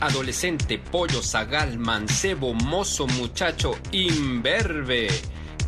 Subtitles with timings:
[0.00, 5.08] adolescente, pollo, zagal, mancebo, mozo, muchacho, imberbe.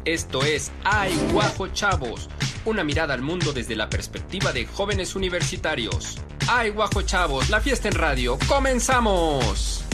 [0.04, 2.28] Esto es Ay Guajo Chavos,
[2.64, 6.18] una mirada al mundo desde la perspectiva de jóvenes universitarios.
[6.48, 9.84] Ay Guajo Chavos, la fiesta en radio, comenzamos.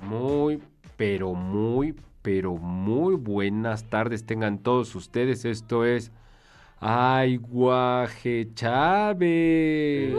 [0.00, 0.62] Muy,
[0.96, 5.44] pero muy, pero muy buenas tardes tengan todos ustedes.
[5.44, 6.12] Esto es
[6.80, 10.14] Ay Guaje Chávez.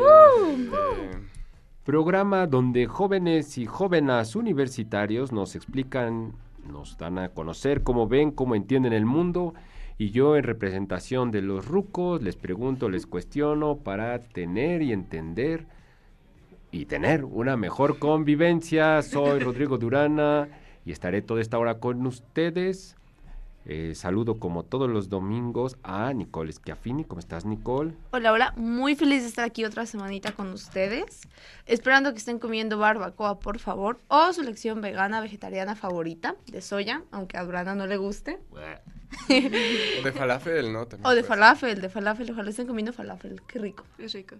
[1.83, 6.33] Programa donde jóvenes y jóvenes universitarios nos explican,
[6.67, 9.53] nos dan a conocer cómo ven, cómo entienden el mundo.
[9.97, 15.65] Y yo en representación de los rucos les pregunto, les cuestiono para tener y entender
[16.71, 19.01] y tener una mejor convivencia.
[19.01, 20.47] Soy Rodrigo Durana
[20.89, 22.95] y estaré toda esta hora con ustedes.
[23.67, 27.03] Eh, saludo como todos los domingos a Nicole Schiaffini.
[27.03, 27.93] ¿Cómo estás, Nicole?
[28.09, 28.53] Hola, hola.
[28.57, 31.27] Muy feliz de estar aquí otra semanita con ustedes.
[31.67, 33.99] Esperando que estén comiendo barbacoa, por favor.
[34.07, 38.39] O su lección vegana, vegetariana favorita de soya, aunque a Brana no le guste.
[39.29, 40.87] O de falafel, ¿no?
[40.87, 42.31] También O de falafel, de falafel.
[42.31, 43.41] Ojalá estén comiendo falafel.
[43.47, 43.83] Qué rico.
[43.99, 44.37] Es rico.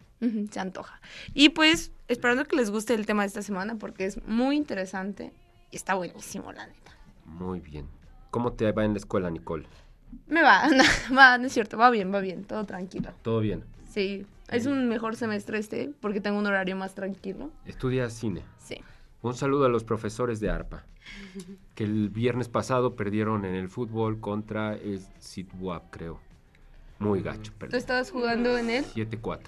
[0.49, 0.99] Se antoja.
[1.35, 5.31] Y pues, esperando que les guste el tema de esta semana porque es muy interesante
[5.77, 6.91] está buenísimo, la neta.
[7.25, 7.87] Muy bien.
[8.31, 9.67] ¿Cómo te va en la escuela, Nicole?
[10.27, 10.67] Me va,
[11.17, 13.11] va, no es cierto, va bien, va bien, todo tranquilo.
[13.21, 13.63] ¿Todo bien?
[13.89, 17.51] Sí, es un mejor semestre este porque tengo un horario más tranquilo.
[17.65, 18.43] Estudias cine.
[18.59, 18.83] Sí.
[19.21, 20.85] Un saludo a los profesores de ARPA,
[21.75, 26.19] que el viernes pasado perdieron en el fútbol contra el Sitwap, creo.
[26.99, 27.77] Muy gacho, ¿Tú perdón.
[27.77, 28.85] estabas jugando en él?
[28.93, 29.39] 7-4.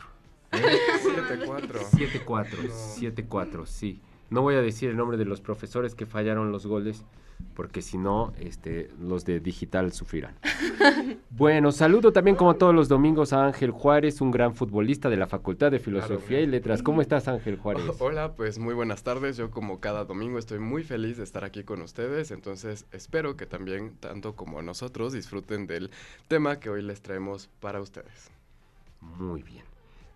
[0.52, 2.26] 7-4.
[2.26, 4.02] 7-4, 7-4, sí.
[4.32, 7.04] No voy a decir el nombre de los profesores que fallaron los goles,
[7.54, 10.36] porque si no, este, los de digital sufrirán.
[11.32, 15.28] bueno, saludo también como todos los domingos a Ángel Juárez, un gran futbolista de la
[15.28, 16.82] Facultad de Filosofía y Letras.
[16.82, 17.84] ¿Cómo estás, Ángel Juárez?
[18.00, 19.36] Hola, pues muy buenas tardes.
[19.36, 23.46] Yo como cada domingo estoy muy feliz de estar aquí con ustedes, entonces espero que
[23.46, 25.92] también, tanto como nosotros, disfruten del
[26.30, 28.32] tema que hoy les traemos para ustedes.
[29.02, 29.71] Muy bien.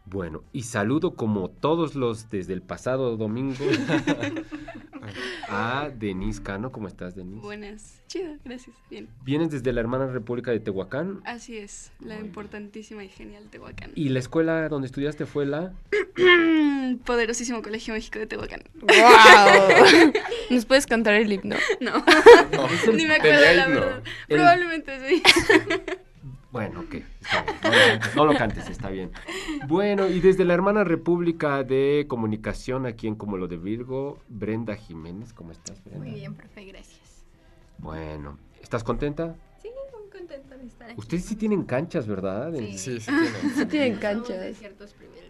[0.08, 3.66] Bueno, y saludo como todos los desde el pasado domingo
[5.50, 6.72] a Denise Cano.
[6.72, 7.42] ¿Cómo estás, Denise?
[7.42, 8.02] Buenas.
[8.08, 8.76] Chido, gracias.
[8.90, 9.10] Bien.
[9.24, 13.92] Vienes desde la hermana República de Tehuacán Así es, la importantísima y genial Tehuacán.
[13.96, 15.74] y la escuela donde estudiaste fue la...
[17.06, 18.62] Poderosísimo Colegio México de Tehuacán.
[18.76, 20.14] ¡Wow!
[20.52, 21.56] ¿Nos puedes cantar el himno?
[21.82, 21.92] No,
[22.52, 24.04] No, ni me acuerdo la verdad.
[24.28, 25.24] El- Probablemente sí.
[26.56, 27.60] Bueno, ok, está bien.
[27.66, 29.12] No lo, cantes, no lo cantes, está bien.
[29.68, 34.78] Bueno, y desde la hermana República de Comunicación, aquí en Como lo de Virgo, Brenda
[34.78, 35.34] Jiménez.
[35.34, 36.06] ¿Cómo estás, Brenda?
[36.06, 37.26] Muy bien, profe, gracias.
[37.78, 39.36] Bueno, ¿estás contenta?
[39.62, 40.98] Sí, muy contenta de estar aquí.
[40.98, 42.56] Ustedes sí tienen canchas, ¿verdad?
[42.56, 43.56] En, Sí, sí tienen.
[43.58, 44.56] Sí tienen Somos de canchas.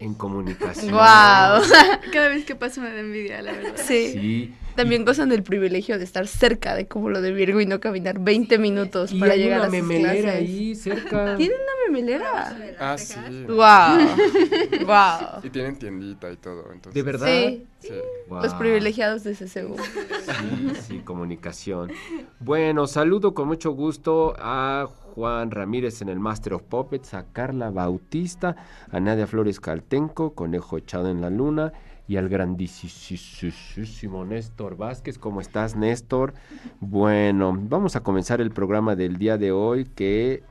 [0.00, 0.92] En comunicación.
[0.92, 1.00] ¡Wow!
[2.12, 3.72] Cada vez que paso me da envidia, la verdad.
[3.76, 4.12] Sí.
[4.12, 4.54] Sí.
[4.76, 8.18] También gozan del privilegio de estar cerca de como lo de Virgo y no caminar
[8.18, 10.34] 20 minutos Y para hay llegar una a sus memelera clases.
[10.34, 11.36] ahí cerca.
[11.38, 12.56] ¿Tienen una memelera?
[12.78, 13.14] Ah, sí.
[13.48, 14.86] ¡Wow!
[14.86, 15.40] ¡Wow!
[15.44, 16.92] Y tienen tiendita y todo, entonces.
[16.94, 17.26] ¿De verdad?
[17.26, 17.92] Sí, Sí.
[18.28, 18.42] Wow.
[18.42, 19.76] los privilegiados de CCU.
[19.78, 21.92] Sí, sí, comunicación.
[22.40, 27.70] Bueno, saludo con mucho gusto a Juan Ramírez en el Master of Puppets, a Carla
[27.70, 28.54] Bautista,
[28.90, 31.72] a Nadia Flores Caltenco, Conejo Echado en la Luna,
[32.06, 35.18] y al grandísimo Néstor Vázquez.
[35.18, 36.34] ¿Cómo estás, Néstor?
[36.80, 40.42] Bueno, vamos a comenzar el programa del día de hoy que,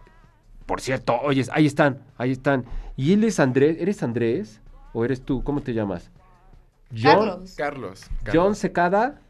[0.66, 2.66] por cierto, oyes, ahí están, ahí están.
[2.97, 4.62] Y él es Andrés, ¿eres Andrés?
[4.94, 5.44] ¿O eres tú?
[5.44, 6.09] ¿Cómo te llamas?
[6.90, 7.56] John, Carlos.
[7.56, 8.09] Carlos.
[8.34, 8.56] John.
[8.56, 9.22] Secada.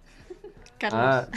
[0.78, 1.02] Carlos.
[1.02, 1.28] Ah,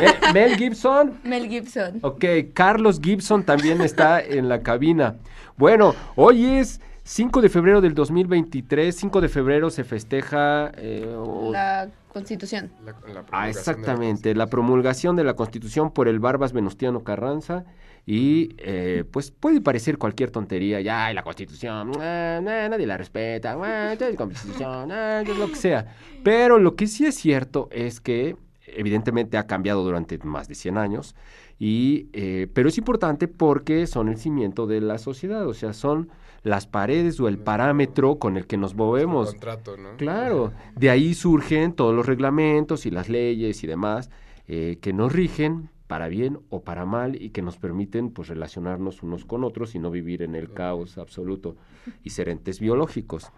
[0.00, 1.20] Mel- Mel Gibson.
[1.24, 1.98] Mel Gibson.
[2.02, 2.24] Ok,
[2.54, 5.16] Carlos Gibson también está en la cabina.
[5.56, 8.94] Bueno, hoy es 5 de febrero del 2023.
[8.96, 10.70] 5 de febrero se festeja...
[10.76, 11.14] eh,
[11.50, 12.70] La Constitución.
[12.84, 17.64] La- la Ah, exactamente, la promulgación de la Constitución por el Barbas Venustiano Carranza.
[18.04, 22.96] Y eh, pues puede parecer cualquier tontería, ya, "Ay, la Constitución, ah, nah, nadie la
[22.96, 25.94] respeta, ah, Constitución, ah, lo que sea.
[26.24, 28.36] Pero lo que sí es cierto es que
[28.66, 31.14] evidentemente ha cambiado durante más de 100 años,
[31.58, 36.10] y, eh, pero es importante porque son el cimiento de la sociedad, o sea, son
[36.42, 39.30] las paredes o el parámetro con el que nos movemos.
[39.30, 39.96] contrato, ¿no?
[39.96, 44.10] Claro, de ahí surgen todos los reglamentos y las leyes y demás
[44.48, 49.02] eh, que nos rigen para bien o para mal y que nos permiten pues relacionarnos
[49.02, 51.56] unos con otros y no vivir en el caos absoluto
[52.02, 53.30] y ser entes biológicos.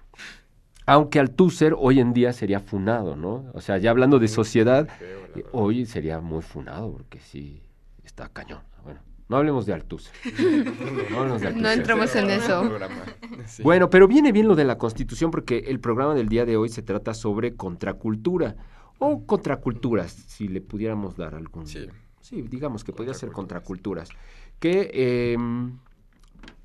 [0.86, 3.46] Aunque Althusser hoy en día sería funado, ¿no?
[3.54, 7.62] O sea, ya hablando de sociedad, eh, hoy sería muy funado porque sí,
[8.04, 8.60] está cañón.
[8.82, 10.10] Bueno, no hablemos de Altus.
[11.10, 11.78] No hablemos de No Althusser.
[11.78, 13.62] entremos en Otro eso.
[13.62, 16.68] Bueno, pero viene bien lo de la Constitución porque el programa del día de hoy
[16.68, 18.56] se trata sobre contracultura
[18.98, 21.66] o contraculturas, si le pudiéramos dar algún...
[21.66, 21.86] Sí.
[22.20, 24.08] Sí, digamos que podría ser Contraculturas.
[24.08, 24.58] contraculturas.
[24.58, 25.78] Que, em,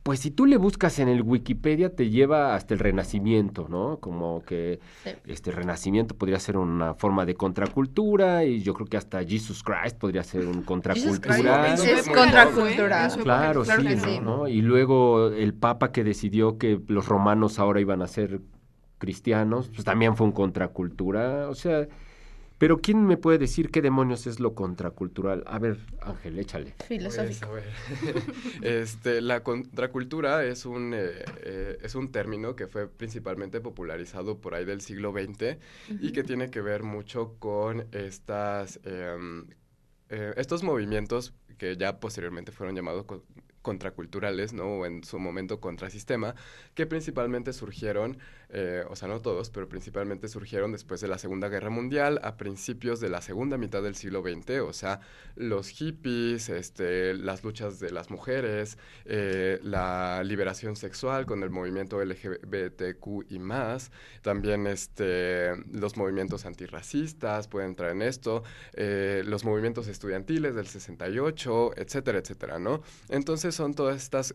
[0.03, 3.97] pues si tú le buscas en el Wikipedia, te lleva hasta el Renacimiento, ¿no?
[3.99, 5.11] Como que Sí.
[5.27, 9.97] este Renacimiento podría ser una forma de contracultura y yo creo que hasta Jesus Christ
[9.97, 11.73] podría ser un contracultura.
[11.73, 13.07] Es muy contracultura.
[13.21, 14.03] Claro, Claro sí, que ¿no?
[14.05, 14.19] sí.
[14.19, 14.47] ¿no?
[14.47, 18.39] Y luego el Papa que decidió que los romanos ahora iban a ser
[18.97, 21.49] cristianos, pues también fue un contracultura.
[21.49, 21.87] O sea,
[22.59, 25.43] pero ¿quién me puede decir qué demonios es lo contracultural?
[25.47, 26.75] A ver, Ángel, échale.
[26.87, 27.47] Filosófico.
[27.49, 28.23] Pues, a ver.
[28.61, 34.53] este, la contracultura es un, eh, eh, es un término que fue principalmente popularizado por
[34.53, 35.57] ahí del siglo XX
[36.01, 39.47] y que tiene que ver mucho con estas, em,
[40.09, 43.23] eh, estos movimientos que ya posteriormente fueron llamados co-
[43.61, 44.65] contraculturales, ¿no?
[44.65, 46.33] O en su momento contrasistema,
[46.73, 48.17] que principalmente surgieron,
[48.51, 52.35] eh, o sea, no todos, pero principalmente surgieron después de la Segunda Guerra Mundial, a
[52.35, 55.01] principios de la segunda mitad del siglo XX, o sea,
[55.35, 62.03] los hippies, este, las luchas de las mujeres, eh, la liberación sexual con el movimiento
[62.03, 63.91] LGBTQ y más,
[64.23, 68.43] también este, los movimientos antirracistas pueden entrar en esto,
[68.73, 72.81] eh, los movimientos estudiantiles del 68, etcétera, etcétera, ¿no?
[73.09, 74.33] Entonces son todas estas...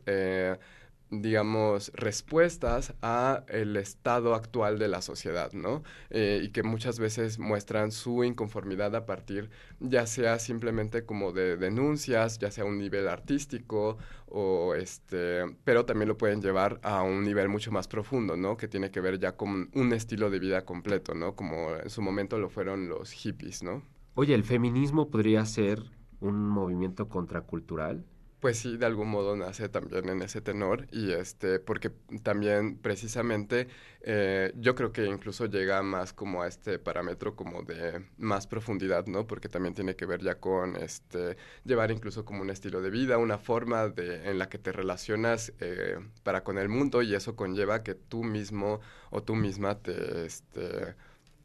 [1.22, 5.82] digamos, respuestas a el estado actual de la sociedad, ¿no?
[6.10, 9.50] Eh, y que muchas veces muestran su inconformidad a partir,
[9.80, 15.84] ya sea simplemente como de denuncias, ya sea a un nivel artístico, o este, pero
[15.84, 18.56] también lo pueden llevar a un nivel mucho más profundo, ¿no?
[18.56, 21.36] Que tiene que ver ya con un estilo de vida completo, ¿no?
[21.36, 23.82] Como en su momento lo fueron los hippies, ¿no?
[24.14, 25.82] Oye, ¿el feminismo podría ser
[26.20, 28.04] un movimiento contracultural?
[28.44, 31.88] Pues sí, de algún modo nace también en ese tenor y este, porque
[32.22, 33.68] también precisamente
[34.02, 39.06] eh, yo creo que incluso llega más como a este parámetro como de más profundidad,
[39.06, 39.26] ¿no?
[39.26, 43.16] Porque también tiene que ver ya con este, llevar incluso como un estilo de vida,
[43.16, 47.36] una forma de, en la que te relacionas eh, para con el mundo y eso
[47.36, 50.94] conlleva que tú mismo o tú misma te, este,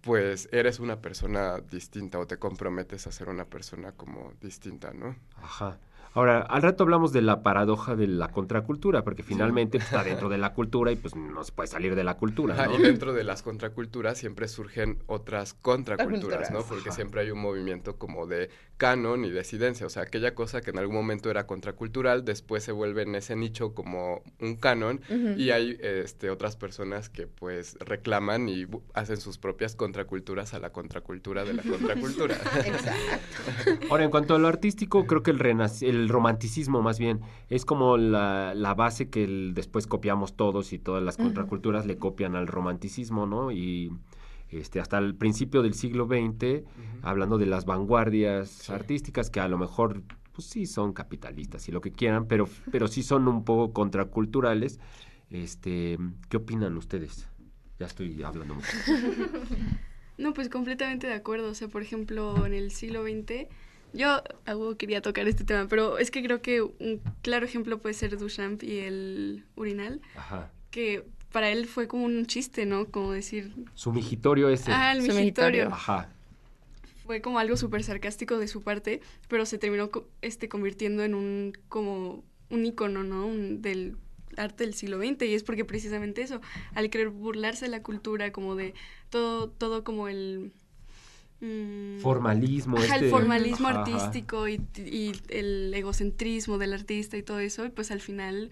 [0.02, 5.16] pues eres una persona distinta o te comprometes a ser una persona como distinta, ¿no?
[5.42, 5.80] Ajá.
[6.14, 10.28] Ahora, al rato hablamos de la paradoja de la contracultura, porque finalmente pues, está dentro
[10.30, 13.24] de la cultura y pues no se puede salir de la cultura, y dentro de
[13.24, 16.64] las contraculturas siempre surgen otras contraculturas, ¿no?
[16.64, 16.96] Porque Ajá.
[16.96, 20.80] siempre hay un movimiento como de canon y desidencia, o sea, aquella cosa que en
[20.80, 25.02] algún momento era contracultural, después se vuelve en ese nicho como un canon
[25.38, 30.72] y hay este, otras personas que pues reclaman y hacen sus propias contraculturas a la
[30.72, 32.36] contracultura de la contracultura.
[32.66, 33.86] Exacto.
[33.90, 37.20] Ahora, en cuanto a lo artístico, creo que el, renac- el romanticismo más bien
[37.50, 41.98] es como la, la base que el- después copiamos todos y todas las contraculturas le
[41.98, 43.52] copian al romanticismo, ¿no?
[43.52, 43.92] Y
[44.50, 46.64] este, hasta el principio del siglo XX,
[47.02, 48.72] hablando de las vanguardias Sí.
[48.72, 52.88] artísticas que a lo mejor pues sí son capitalistas y lo que quieran, pero, pero
[52.88, 54.80] sí son un poco contraculturales.
[55.30, 55.98] Este,
[56.30, 57.28] ¿Qué opinan ustedes?
[57.80, 58.68] Ya estoy hablando mucho.
[60.18, 61.50] No, pues completamente de acuerdo.
[61.50, 63.48] O sea, por ejemplo, en el siglo XX,
[63.94, 67.80] yo a huevo quería tocar este tema, pero es que creo que un claro ejemplo
[67.80, 70.52] puede ser Duchamp y el urinal, Ajá.
[70.72, 72.86] que para él fue como un chiste, ¿no?
[72.86, 74.72] Como decir, Su migitorio ese.
[74.72, 75.68] ah, el Su migitorio.
[75.68, 76.10] Ajá.
[77.06, 79.90] Fue como algo súper sarcástico de su parte, pero se terminó
[80.22, 83.26] este, convirtiendo en un, como, un icono, ¿no?
[83.26, 83.98] Un- del
[84.38, 86.40] arte del siglo XX, y es porque precisamente eso,
[86.76, 88.74] al querer burlarse de la cultura, como de
[89.10, 90.54] todo, todo como el...
[91.42, 92.78] mm, Formalismo.
[92.78, 93.92] Ajá, este, el formalismo ajá, ajá.
[93.96, 98.50] artístico y, y el egocentrismo del artista y todo eso, y pues al final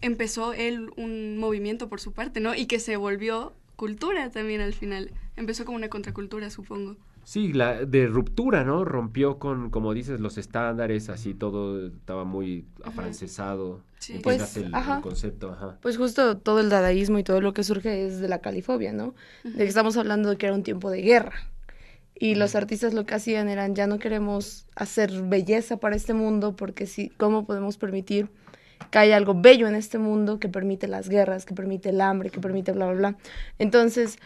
[0.00, 2.54] empezó él un movimiento por su parte, ¿no?
[2.54, 5.10] Y que se volvió cultura también al final.
[5.36, 6.96] Empezó como una contracultura, supongo.
[7.24, 8.84] Sí, la de ruptura, ¿no?
[8.84, 13.80] Rompió con, como dices, los estándares, así todo estaba muy afrancesado.
[13.98, 14.14] Sí.
[14.14, 14.96] ¿Entiendas Pues, el, ajá.
[14.96, 15.52] el concepto?
[15.52, 15.78] Ajá.
[15.80, 19.14] Pues justo todo el dadaísmo y todo lo que surge es de la califobia, ¿no?
[19.44, 21.32] De que estamos hablando de que era un tiempo de guerra.
[22.22, 26.54] Y los artistas lo que hacían eran, ya no queremos hacer belleza para este mundo,
[26.54, 28.28] porque si, ¿cómo podemos permitir
[28.92, 32.30] que haya algo bello en este mundo que permite las guerras, que permite el hambre,
[32.30, 33.16] que permite bla, bla, bla?
[33.58, 34.18] Entonces,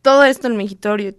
[0.00, 1.14] todo esto en Mejitorio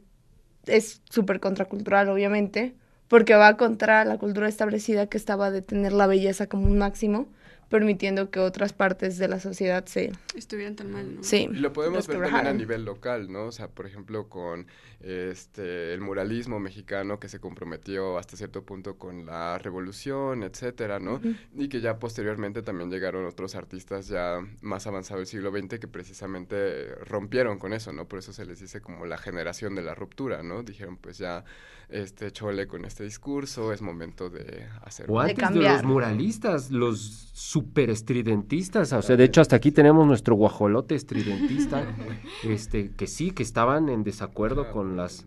[0.65, 2.73] es súper contracultural, obviamente,
[3.09, 7.27] porque va contra la cultura establecida que estaba de tener la belleza como un máximo,
[7.69, 10.11] permitiendo que otras partes de la sociedad se...
[10.35, 11.23] Estuvieran tan mal, ¿no?
[11.23, 11.47] Sí.
[11.51, 13.45] Y lo podemos ver también a nivel local, ¿no?
[13.45, 14.67] O sea, por ejemplo, con
[14.99, 21.21] este el muralismo mexicano que se comprometió hasta cierto punto con la revolución, etcétera, ¿no?
[21.55, 25.87] Y que ya posteriormente también llegaron otros artistas ya más avanzado del siglo XX que
[25.87, 28.07] precisamente rompieron con eso, ¿no?
[28.07, 30.63] Por eso se les dice como la generación de la ruptura, ¿no?
[30.63, 31.43] Dijeron, pues ya,
[31.89, 35.05] este chole con este discurso, es momento de hacer...
[35.09, 35.75] O antes de, cambiar.
[35.75, 38.93] los muralistas, los super estridentistas.
[38.93, 41.83] O sea, de hecho, hasta aquí tenemos nuestro guajolote estridentista,
[42.43, 45.25] este, que sí, que estaban en desacuerdo con las,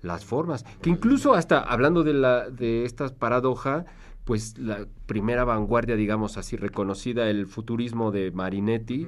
[0.00, 0.64] las formas.
[0.80, 3.84] Que incluso hasta, hablando de, la, de esta paradoja,
[4.26, 9.06] pues la primera vanguardia, digamos así, reconocida, el futurismo de Marinetti,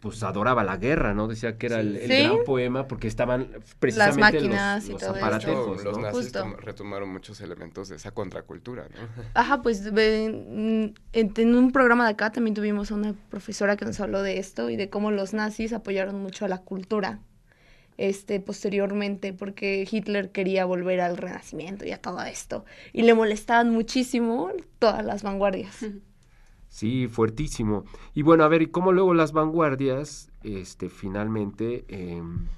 [0.00, 1.26] pues adoraba la guerra, ¿no?
[1.26, 2.22] Decía que era el, el Sí.
[2.22, 3.48] gran poema porque estaban
[3.80, 6.56] precisamente máquinas los, y los todo los nazis Justo.
[6.58, 9.24] retomaron muchos elementos de esa contracultura, ¿no?
[9.34, 13.84] Ajá, pues ve- en, en un programa de acá también tuvimos a una profesora que
[13.86, 17.18] nos habló de esto y de cómo los nazis apoyaron mucho a la cultura
[17.98, 23.70] este posteriormente porque Hitler quería volver al renacimiento y a todo esto y le molestaban
[23.70, 25.86] muchísimo todas las vanguardias.
[26.68, 27.84] Sí, fuertísimo.
[28.14, 32.48] Y bueno, a ver, ¿y cómo luego las vanguardias, este, finalmente, em,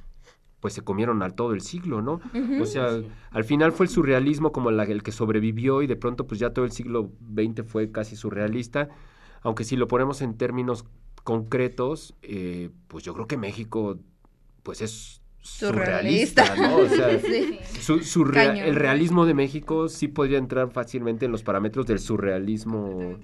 [0.60, 2.20] pues se comieron al todo el siglo, ¿no?
[2.58, 2.88] O sea,
[3.30, 6.50] al final fue el surrealismo como la- el que sobrevivió y de pronto pues ya
[6.52, 8.88] todo el siglo XX fue casi surrealista,
[9.42, 10.84] aunque si lo ponemos en términos
[11.24, 13.98] concretos, eh, pues yo creo que México,
[14.62, 16.68] pues es surrealista, Surrealista.
[16.68, 16.76] ¿no?
[16.78, 17.58] O sea, Sí.
[18.02, 23.18] su- el realismo de México sí podría entrar fácilmente en los parámetros del surrealismo.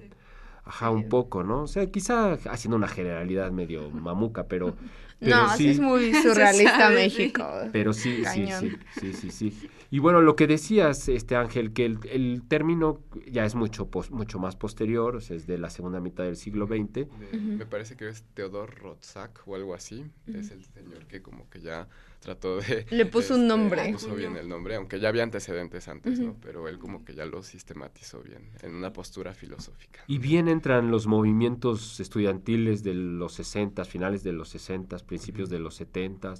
[0.65, 1.63] Ajá, un poco, ¿no?
[1.63, 4.77] O sea, quizá haciendo una generalidad medio mamuca, pero,
[5.19, 6.95] pero no, sí es muy surrealista sabe.
[6.95, 7.45] México.
[7.73, 8.61] pero sí, sí, Cañón.
[8.61, 9.69] sí, sí, sí, sí.
[9.91, 14.09] Y bueno, lo que decías, este Ángel, que el, el término ya es mucho, pos-
[14.09, 16.93] mucho más posterior, o sea, es de la segunda mitad del siglo XX.
[16.93, 20.05] De- Me parece que es Teodor Rotzak o algo así.
[20.27, 21.89] Es el señor que como que ya
[22.23, 22.79] trató de...
[22.79, 23.83] este, Le puso un nombre.
[23.83, 26.35] le puso bien el nombre, aunque ya había antecedentes antes, ¿no?
[26.41, 30.03] Pero él como que ya lo sistematizó bien, en una postura filosófica.
[30.07, 35.59] Y bien entran los movimientos estudiantiles de los 60, finales de los 60, principios de
[35.59, 36.33] los 70,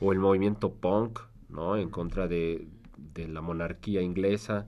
[0.00, 1.76] o el movimiento punk, ¿no?
[1.76, 2.66] En contra de,
[3.14, 4.66] de la monarquía inglesa.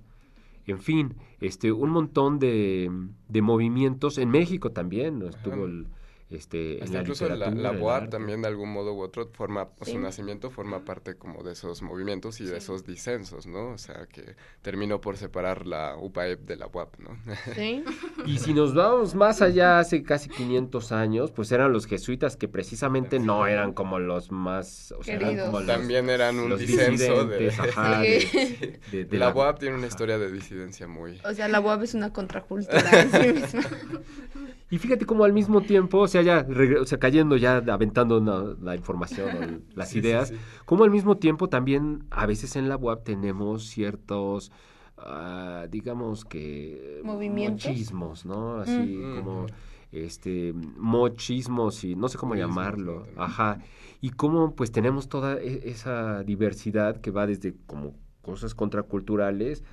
[0.66, 2.90] En fin, este, un montón de,
[3.28, 4.18] de movimientos.
[4.18, 5.26] En México también ¿no?
[5.26, 5.86] estuvo el,
[6.36, 8.08] este, en Hasta la incluso la, la BOAP arte.
[8.10, 11.82] también de algún modo u otro forma, o su nacimiento forma parte como de esos
[11.82, 13.70] movimientos y de esos disensos, ¿no?
[13.70, 17.10] O sea, que terminó por separar la UPAEP de la UAP, ¿no?
[17.54, 17.84] ¿Sí?
[18.26, 22.48] Y si nos vamos más allá, hace casi 500 años, pues eran los jesuitas que
[22.48, 24.92] precisamente no eran como los más...
[24.98, 25.46] O sea, eran Queridos.
[25.46, 27.48] como los- También eran un los disenso de...
[27.58, 28.72] ajá, de- Sí.
[28.92, 31.20] de- de la la- UAP tiene una historia de disidencia muy...
[31.24, 33.62] O sea, la UAB es una contracultura en sí misma.
[34.72, 36.46] Y fíjate cómo al mismo tiempo, o sea, ya
[36.80, 40.36] o sea, cayendo ya, aventando una- la información o el- las Sí, ideas, sí.
[40.64, 44.50] como al mismo tiempo también a veces en la web tenemos ciertos,
[44.96, 47.02] ah, digamos que...
[47.04, 47.66] Movimientos.
[47.68, 48.56] Mochismos, ¿no?
[48.62, 49.14] Así Mm.
[49.16, 49.46] como,
[49.92, 53.06] este, mochismos y no sé cómo llamarlo.
[53.18, 53.58] Ajá.
[54.00, 59.64] Y cómo pues tenemos toda e- esa diversidad que va desde como cosas contraculturales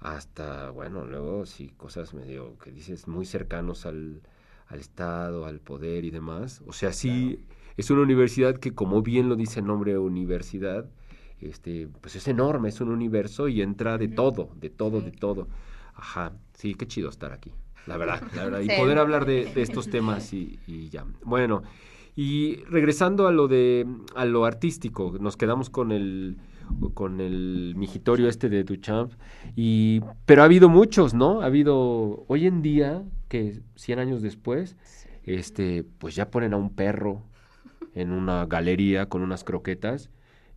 [0.00, 4.20] hasta, bueno, luego sí, cosas medio que dices muy cercanos al,
[4.68, 6.62] al Estado, al poder y demás.
[6.66, 7.40] O sea, sí,
[7.76, 10.88] es una universidad que, como bien lo dice el nombre universidad,
[11.40, 15.48] este, pues es enorme, es un universo y entra de todo, de todo, de todo.
[15.94, 17.52] Ajá, sí, qué chido estar aquí,
[17.86, 18.60] la verdad, la verdad.
[18.60, 21.04] Y poder hablar de, de estos temas y, y ya.
[21.24, 21.62] Bueno,
[22.14, 26.38] y regresando a lo de, a lo artístico, nos quedamos con el
[26.92, 29.12] con el migitorio este de Duchamp
[29.56, 31.40] y pero ha habido muchos, ¿no?
[31.40, 34.76] Ha habido hoy en día que 100 años después
[35.24, 37.22] este pues ya ponen a un perro
[37.94, 40.10] en una galería con unas croquetas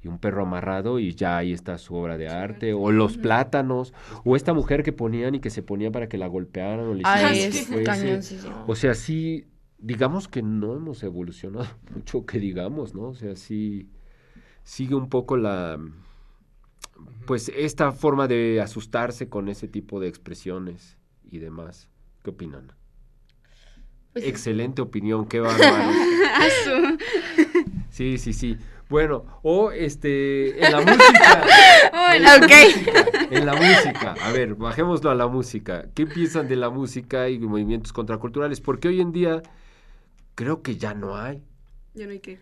[0.04, 3.94] y un perro amarrado y ya ahí está su obra de arte o los plátanos
[4.24, 7.02] o esta mujer que ponían y que se ponía para que la golpearan o le
[7.02, 7.34] hicieran
[8.16, 8.48] es.
[8.68, 9.46] O sea, sí,
[9.78, 13.10] digamos que no hemos evolucionado mucho, que digamos, ¿no?
[13.10, 13.90] O sea, sí
[14.64, 15.80] sigue un poco la,
[17.28, 20.98] pues, esta forma de asustarse con ese tipo de expresiones
[21.30, 21.91] y demás.
[22.24, 22.74] ¿Qué opinan?
[24.14, 25.92] Pues, Excelente opinión, qué bárbaro.
[27.90, 28.58] Sí, sí, sí.
[28.90, 31.46] Bueno, o este, en la música.
[32.16, 34.16] en la música, En la música.
[34.22, 35.86] A ver, bajémoslo a la música.
[35.96, 38.60] ¿Qué piensan de la música y movimientos contraculturales?
[38.60, 39.42] Porque hoy en día
[40.36, 41.42] creo que ya no hay.
[41.94, 42.40] Ya no hay que.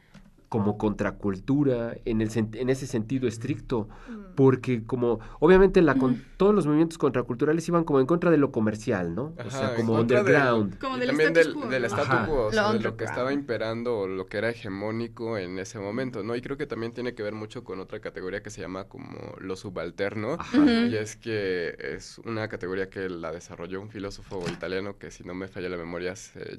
[0.49, 4.33] Como contracultura en, el, en ese sentido estricto, Mm.
[4.35, 8.51] porque como obviamente la con- todos los movimientos contraculturales iban como en contra de lo
[8.51, 9.33] comercial, ¿no?
[9.45, 10.79] o sea, como del- underground.
[10.79, 11.87] Como y del también status del, quo, del ¿no?
[11.87, 15.37] statu quo, o sea, Lo de lo que estaba imperando o lo que era hegemónico
[15.37, 16.35] en ese momento, ¿no?
[16.35, 19.35] Y creo que también tiene que ver mucho con otra categoría que se llama como
[19.39, 20.33] lo subalterno.
[20.39, 20.57] Ajá.
[20.87, 25.33] Y es que es una categoría que la desarrolló un filósofo italiano que si no
[25.35, 26.55] me falla la memoria se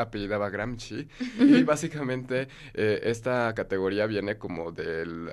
[0.00, 1.08] apellidaba Gramsci.
[1.38, 5.30] Y básicamente eh, esta categoría viene como de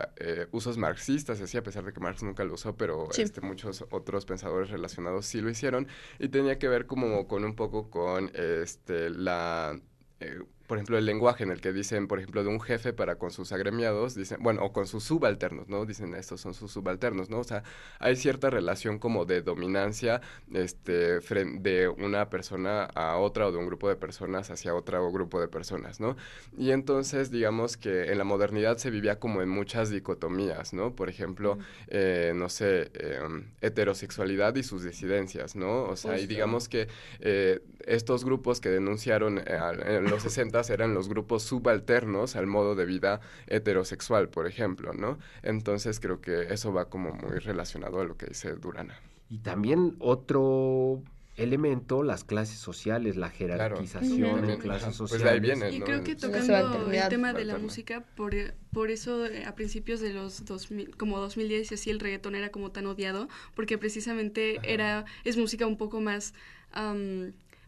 [0.52, 3.22] usos marxistas, así a pesar de que Marx nunca lo usó, pero Sí.
[3.22, 5.88] este, muchos otros pensadores relacionados sí lo hicieron.
[6.20, 9.80] Y tenía que ver como con un poco con este la
[10.20, 13.16] eh, por ejemplo, el lenguaje en el que dicen, por ejemplo, de un jefe para
[13.16, 15.86] con sus agremiados, dicen, bueno, o con sus subalternos, ¿no?
[15.86, 17.40] Dicen, estos son sus subalternos, ¿no?
[17.40, 17.64] O sea,
[18.00, 20.22] hay cierta relación como de dominancia
[20.54, 25.40] este, de una persona a otra o de un grupo de personas hacia otro grupo
[25.40, 26.18] de personas, ¿no?
[26.58, 30.96] Y entonces, digamos que en la modernidad se vivía como en muchas dicotomías, ¿no?
[30.96, 31.58] Por ejemplo,
[31.88, 33.20] eh, no sé, eh,
[33.62, 35.84] heterosexualidad y sus disidencias, ¿no?
[35.84, 36.88] O sea, y digamos que
[37.20, 39.44] eh, estos grupos que denunciaron eh,
[39.86, 45.18] en los 60 eran los grupos subalternos al modo de vida heterosexual, por ejemplo, ¿no?
[45.44, 49.00] Entonces creo que eso va como muy relacionado a lo que dice Durana.
[49.30, 51.04] Y también otro
[51.36, 55.10] elemento, las clases sociales, la jerarquización También, clases ajá, sociales.
[55.10, 55.86] pues de ahí viene, Y ¿no?
[55.86, 58.34] creo que tocando el tema de la música, por,
[58.74, 62.50] por eso eh, a principios de los 2000, como 2010 y así el reggaetón era
[62.50, 64.68] como tan odiado, porque precisamente Ajá.
[64.68, 66.34] era, es música un poco más,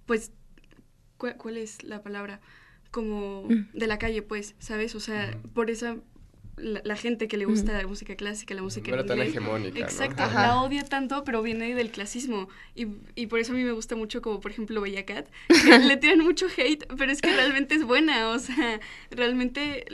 [0.06, 0.32] pues,
[1.18, 2.42] ¿cuál, cuál es la palabra?
[2.92, 3.68] Como Mm.
[3.74, 4.96] de la calle, pues, ¿sabes?
[4.96, 5.98] O sea, por esa,
[6.58, 9.22] la, la gente que le gusta la música clásica, la música no era en tan
[9.22, 9.80] hegemónica.
[9.80, 12.50] Exacto, la odia tanto, pero viene del clasismo.
[12.76, 15.80] Y, y por eso a mí me gusta mucho, como por ejemplo Bella Cat, que
[15.80, 18.80] le tiran mucho hate, pero es que realmente es buena, o sea,
[19.12, 19.86] realmente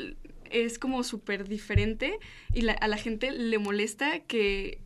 [0.50, 2.18] es como súper diferente
[2.54, 4.80] y la- a la gente le molesta que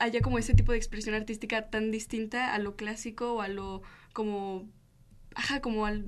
[0.00, 3.82] haya como ese tipo de expresión artística tan distinta a lo clásico o a lo
[4.12, 4.68] como...
[5.34, 6.04] Ajá, como al...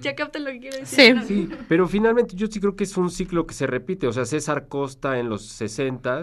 [0.00, 1.06] Ya captan lo que quiero decir.
[1.06, 1.12] Sí.
[1.12, 1.22] ¿no?
[1.24, 4.06] Sí, pero finalmente yo sí creo que es un ciclo que se repite.
[4.06, 6.22] O sea, César Costa en los 60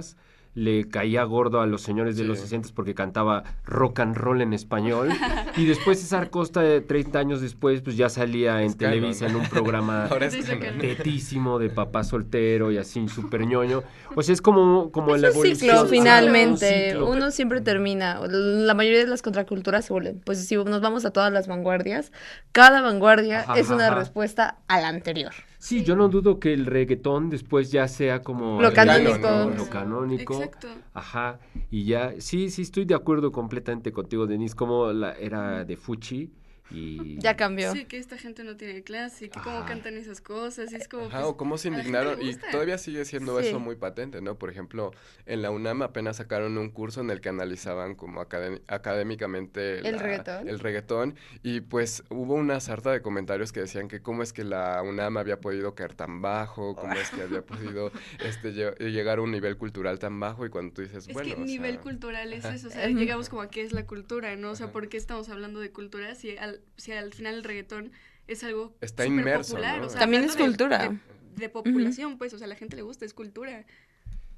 [0.58, 2.28] le caía gordo a los señores de Sí.
[2.28, 5.10] los 60 porque cantaba rock and roll en español.
[5.56, 8.94] y después César Costa, eh, 30 años después, pues ya salía en Es canon.
[8.96, 10.10] Televisa en un programa
[10.80, 13.84] tetísimo de papá soltero y así súper ñoño.
[14.16, 15.58] O sea, es como, como Es la un evolución.
[15.78, 16.86] ciclo, finalmente.
[16.88, 17.10] un ciclo.
[17.12, 18.20] Uno siempre termina.
[18.28, 20.22] La mayoría de las contraculturas se vuelven.
[20.26, 22.12] Pues si nos vamos a todas las vanguardias,
[22.52, 23.96] cada vanguardia Ajá, es una ajá.
[23.96, 25.34] respuesta a la anterior.
[25.68, 28.62] Sí, yo no dudo que el reggaetón después ya sea como...
[28.62, 29.52] Lo canónico.
[29.54, 30.36] Lo canónico.
[30.36, 30.70] Exacto.
[30.94, 35.76] Ajá, y ya, sí, sí, estoy de acuerdo completamente contigo, Denise, como la era de
[35.76, 36.32] Fuchi
[36.70, 37.20] y...
[37.20, 37.72] Ya cambió.
[37.74, 41.06] Sí, que esta gente no tiene clase, que cómo cantan esas cosas, y es como...
[41.06, 43.48] Ajá, pues, o cómo se la indignaron, y todavía sigue siendo Sí.
[43.48, 44.36] eso muy patente, ¿no?
[44.38, 44.92] Por ejemplo,
[45.26, 50.00] en la UNAM apenas sacaron un curso en el que analizaban como acadé- académicamente ¿El
[50.00, 50.48] reggaetón?
[50.50, 54.44] el reggaetón, y pues hubo una sarta de comentarios que decían que cómo es que
[54.44, 59.20] la UNAM había podido caer tan bajo, cómo es que había podido este, lle- llegar
[59.20, 61.74] a un nivel cultural tan bajo, y cuando tú dices, Es bueno, que o nivel
[61.76, 62.56] sea, cultural es ajá.
[62.56, 64.52] eso, o sea, llegamos como a qué es la cultura, ¿no?
[64.52, 64.68] O sea.
[64.72, 67.92] ¿por qué estamos hablando de cultura si al, si al final el reggaetón
[68.28, 69.80] es algo Está inmerso, popular?
[69.80, 69.88] ¿no?
[69.88, 70.90] O sea, También es de- cultura.
[70.90, 71.00] De,
[71.38, 73.66] de población, pues, o sea, a la gente le gusta, es cultura.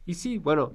[0.06, 0.74] Y sí, bueno,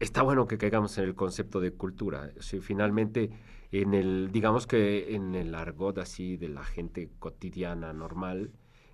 [0.00, 2.30] está bueno que caigamos en el concepto de cultura.
[2.40, 3.30] Sí, finalmente,
[3.72, 8.50] en el, digamos que en el argot así de la gente cotidiana, normal,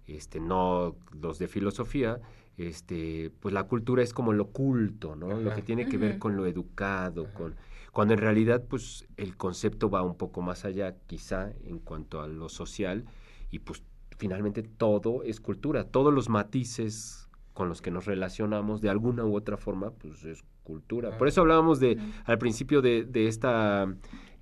[0.07, 2.21] este, no los de filosofía,
[2.59, 5.41] este, pues la cultura es como lo culto, ¿no?
[5.41, 7.55] Lo que tiene que ver con lo educado, con
[7.93, 12.27] cuando en realidad, pues, el concepto va un poco más allá, quizá, en cuanto a
[12.27, 13.05] lo social,
[13.51, 13.85] y pues
[14.19, 19.37] finalmente todo es cultura, todos los matices con los que nos relacionamos de alguna u
[19.37, 21.19] otra forma, pues es cultura.
[21.19, 23.95] Por eso hablábamos de al principio de, de esta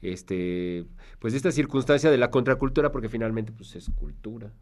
[0.03, 0.87] este
[1.19, 4.53] pues de esta circunstancia de la contracultura, porque finalmente pues es cultura.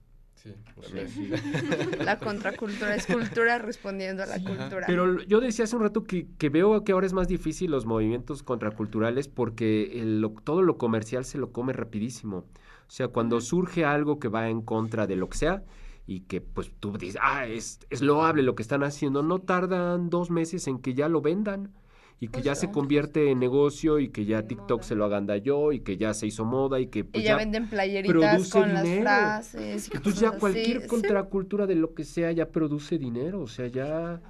[0.83, 1.31] Sí, sí.
[2.05, 4.87] La contracultura es cultura respondiendo a la Sí, cultura.
[4.87, 7.87] Pero yo decía hace un rato que, que veo que ahora es más difícil los
[7.87, 12.39] movimientos contraculturales porque el- lo- todo lo comercial se lo come rapidísimo.
[12.39, 15.63] O sea, cuando surge algo que va en contra de lo que sea
[16.07, 20.09] y que pues tú dices, ah, es, es loable lo que están haciendo, no tardan
[20.09, 21.73] dos meses en que ya lo vendan
[22.21, 24.83] y que ya se convierte en negocio y que ya En TikTok moda.
[24.89, 27.37] se lo agandalló y que ya se hizo moda y que y pues ya, ya
[27.37, 29.03] venden playeritas produce con las dinero.
[29.03, 29.89] frases.
[29.93, 30.87] y entonces ya cualquier así.
[30.89, 34.21] Contracultura de lo que sea ya produce dinero, o sea, ya...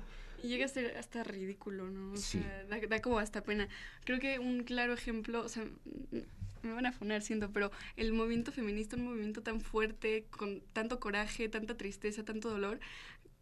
[0.42, 2.12] Y llega a ser hasta ridículo, ¿no?
[2.12, 2.38] O Sí.
[2.38, 3.68] sea, da, da como hasta pena.
[4.05, 5.64] Creo que un claro ejemplo, o sea,
[6.62, 11.01] me van a funar siento, pero el movimiento feminista, un movimiento tan fuerte, con tanto
[11.01, 12.79] coraje, tanta tristeza, tanto dolor,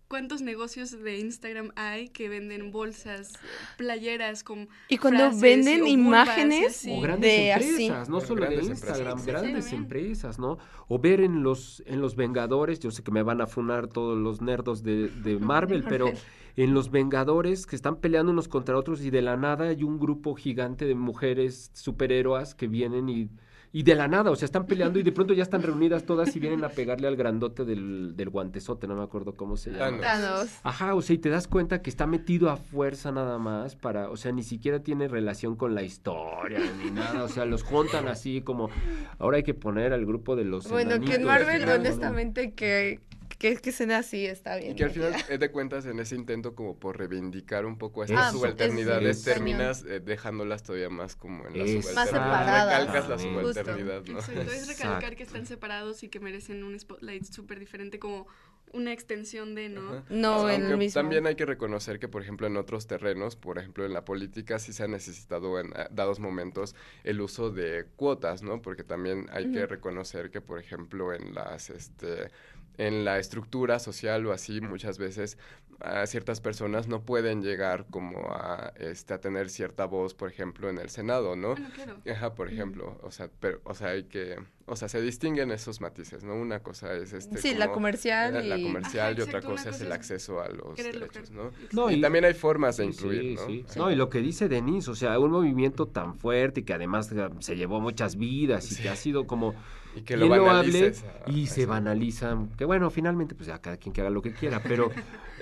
[0.08, 3.32] cuántos negocios de Instagram hay que venden bolsas,
[3.76, 6.96] playeras con Y cuando frases venden o imágenes así.
[6.96, 7.86] O grandes de así.
[7.86, 9.26] empresas, no Bueno, solo de Instagram, empresas.
[9.26, 10.58] grandes Sí, empresas, ¿no?
[10.88, 14.16] O ver en los, en los Vengadores, yo sé que me van a funar todos
[14.16, 16.12] los nerdos de, de Marvel, pero
[16.56, 19.98] en los Vengadores que están peleando unos contra otros y de la nada hay un
[19.98, 23.28] grupo gigante de mujeres superhéroes que vienen y,
[23.76, 26.34] y de la nada, o sea, están peleando y de pronto ya están reunidas todas
[26.34, 30.00] y vienen a pegarle al grandote del, del guantezote, no me acuerdo cómo se llama.
[30.00, 30.00] Thanos.
[30.00, 30.60] Thanos.
[30.62, 34.08] Ajá, o sea, y te das cuenta que está metido a fuerza nada más para,
[34.08, 38.08] o sea, ni siquiera tiene relación con la historia ni nada, o sea, los juntan
[38.08, 38.70] así como,
[39.18, 43.00] ahora hay que poner al grupo de los Bueno, que en Marvel, honestamente, que,
[43.38, 44.72] que, que sea así está bien.
[44.72, 44.94] Y que al ¿no?
[44.94, 49.24] final, eh, de cuentas, en ese intento como por reivindicar un poco estas subalternidades, es-
[49.24, 52.22] terminas eh, dejándolas todavía más como en la Es- Más subalternidad.
[52.24, 52.86] separadas.
[52.86, 53.40] Recalcas la Justo.
[53.52, 54.18] subalternidad, ¿no?
[54.18, 55.16] Exacto, es recalcar Exacto.
[55.16, 58.26] que están separados y que merecen un spotlight súper diferente como
[58.72, 59.88] una extensión de, ¿no?
[59.90, 60.04] Ajá.
[60.10, 61.00] No, en Aunque el mismo.
[61.00, 64.58] También hay que reconocer que, por ejemplo, en otros terrenos, por ejemplo, en la política,
[64.58, 68.60] sí se ha necesitado en eh, dados momentos el uso de cuotas, ¿no?
[68.62, 72.30] Porque también hay que reconocer que, por ejemplo, en las, este,
[72.78, 75.38] en la estructura social o así, muchas veces
[75.80, 80.70] a ciertas personas no pueden llegar como a, este, a tener cierta voz, por ejemplo,
[80.70, 81.50] en el Senado, ¿no?
[81.50, 81.96] Bueno, claro.
[82.10, 85.82] Ajá, por ejemplo, o sea, pero, o sea, hay que, o sea, se distinguen esos
[85.82, 86.34] matices, ¿no?
[86.34, 88.62] Una cosa es este, Sí, la comercial la, la y...
[88.62, 91.30] comercial Ajá, y otra cosa es el es acceso a los derechos.
[91.30, 91.50] ¿no?
[91.72, 93.72] No, y, y- también hay formas de Sí, incluir, sí, ¿no?
[93.72, 93.78] sí.
[93.78, 97.12] No, y lo que dice Denise, o sea, un movimiento tan fuerte y que además
[97.12, 98.82] eh, se llevó muchas vidas y Sí.
[98.82, 99.54] que ha sido como
[99.96, 101.04] Y que lo bien loable banalices.
[101.26, 104.32] a- y se banalizan, que bueno, finalmente pues ya cada quien que haga lo que
[104.32, 104.90] quiera, pero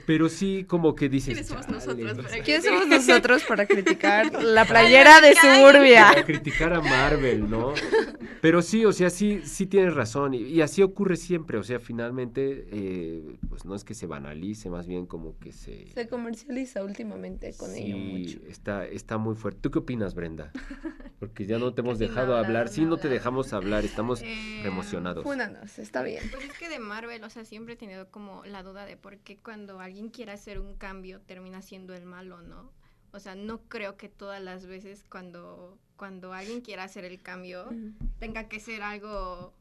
[0.07, 1.79] pero sí como que dices, ¿Quiénes somos "Chale".
[2.05, 2.83] nosotros para ¿Quiénes criticar?
[2.83, 6.09] somos nosotros para criticar la playera de Suburbia?
[6.13, 7.73] para criticar a Marvel, ¿no?
[8.41, 10.35] Pero sí, o sea, sí, sí tienes razón.
[10.35, 11.57] Y, y así ocurre siempre.
[11.57, 15.87] O sea, finalmente, eh, pues no es que se banalice, más bien como que se.
[15.95, 18.39] Se comercializa últimamente con ello sí, mucho.
[18.51, 19.61] está, está muy fuerte.
[19.63, 20.53] ¿Tú qué opinas, Brenda?
[21.19, 23.85] Porque ya no te hemos no dejado hablar, no Sí, no te dejamos hablar.
[23.87, 24.27] Estamos Eh,
[24.65, 25.25] emocionados.
[25.25, 26.23] Fúnanos, está bien.
[26.31, 29.19] Pues es que de Marvel, o sea, siempre he tenido como la duda de por
[29.19, 32.73] qué cuando alguien quiere hacer un cambio termina siendo el malo, ¿no?
[33.15, 37.71] O sea, no creo que todas las veces cuando, cuando alguien quiera hacer el cambio
[38.19, 39.55] tenga que ser algo,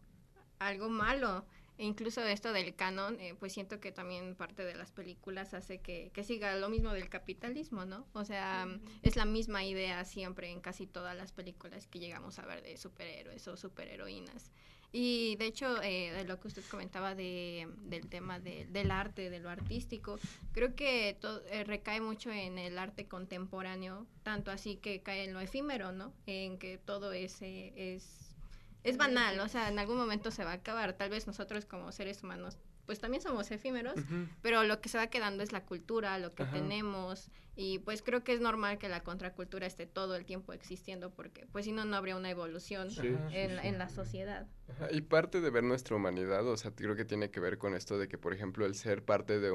[0.58, 1.46] algo malo.
[1.78, 5.82] E incluso esto del canon, eh, pues siento que también parte de las películas hace
[5.82, 8.08] que, que siga lo mismo del capitalismo, ¿no?
[8.14, 8.68] O sea,
[9.04, 12.78] es la misma idea siempre en casi todas las películas que llegamos a ver de
[12.78, 14.52] superhéroes o superheroínas.
[14.96, 19.32] Y de hecho, eh, de lo que usted comentaba de, del tema de- del arte,
[19.32, 20.20] de lo artístico,
[20.54, 25.34] creo que to- eh, recae mucho en el arte contemporáneo, tanto así que cae en
[25.34, 26.14] lo efímero, ¿no?
[26.28, 28.36] En que todo es, eh, es,
[28.84, 30.94] es banal, o sea, en algún momento se va a acabar.
[30.94, 33.96] Tal vez nosotros como seres humanos, pues también somos efímeros,
[34.42, 36.54] pero lo que se va quedando es la cultura, lo que Ajá.
[36.54, 41.12] tenemos y pues creo que es normal que la contracultura esté todo el tiempo existiendo
[41.12, 43.30] porque pues si no no habría una evolución Sí, Ajá.
[43.30, 43.68] sí, en, sí.
[43.68, 44.48] en la sociedad.
[44.70, 47.76] Ajá, Y parte de ver nuestra humanidad, o sea, creo que tiene que ver con
[47.76, 49.52] esto de que, por ejemplo, el ser parte de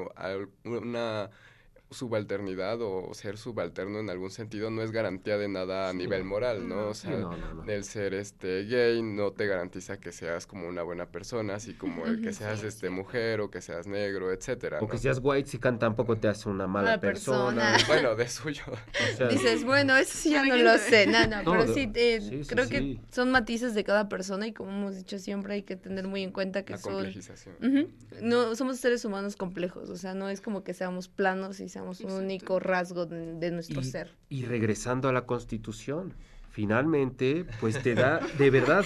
[0.63, 1.29] una
[1.91, 5.97] subalternidad o ser subalterno en algún sentido no es garantía de nada a Sí.
[5.97, 6.89] nivel moral, ¿no?
[6.89, 7.63] O Sí, sea, no, no, no.
[7.71, 12.05] el ser este gay no te garantiza que seas como una buena persona, así como
[12.05, 12.93] el que seas sí, este sí.
[12.93, 14.79] mujer o que seas negro, etcétera.
[14.81, 17.71] O que seas white, si can tampoco te hace una mala Mala persona.
[17.73, 17.77] persona.
[17.87, 18.63] Bueno, de suyo.
[18.67, 21.91] O sea, Dices, bueno, eso sí ya no lo sé, no, no, No, pero sí,
[21.95, 22.69] eh, sí, sí, creo sí.
[22.71, 26.23] que son matices de cada persona y como hemos dicho siempre hay que tener muy
[26.23, 26.93] en cuenta que La son...
[26.93, 27.55] complejización.
[27.63, 27.89] Ujú.
[28.21, 31.78] No, somos seres humanos complejos, o sea, no es como que seamos planos y seamos
[31.81, 32.17] un Exacto.
[32.17, 34.15] único rasgo de, de nuestro y, ser.
[34.29, 36.13] y regresando a la Constitución,
[36.49, 38.85] finalmente, pues te da, de verdad,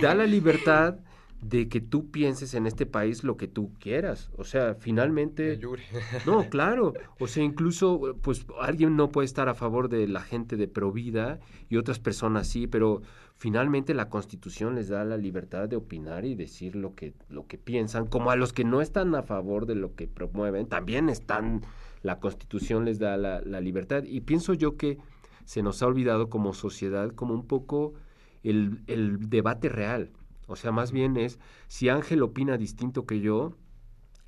[0.00, 0.96] da la libertad
[1.42, 4.30] de que tú pienses en este país lo que tú quieras.
[4.36, 5.58] O sea, finalmente...
[6.26, 6.94] No, claro.
[7.18, 11.40] O sea, incluso, pues alguien no puede estar a favor de la gente de Provida
[11.68, 13.02] y otras personas sí, pero
[13.36, 17.58] finalmente la Constitución les da la libertad de opinar y decir lo que, lo que
[17.58, 21.62] piensan, como a los que no están a favor de lo que promueven, también están,
[22.02, 24.04] la Constitución les da la, libertad.
[24.04, 24.98] Y pienso yo que
[25.44, 27.94] se nos ha olvidado como sociedad como un poco
[28.42, 30.10] el debate real.
[30.46, 31.38] O sea, más bien es,
[31.68, 33.56] si Ángel opina distinto que yo,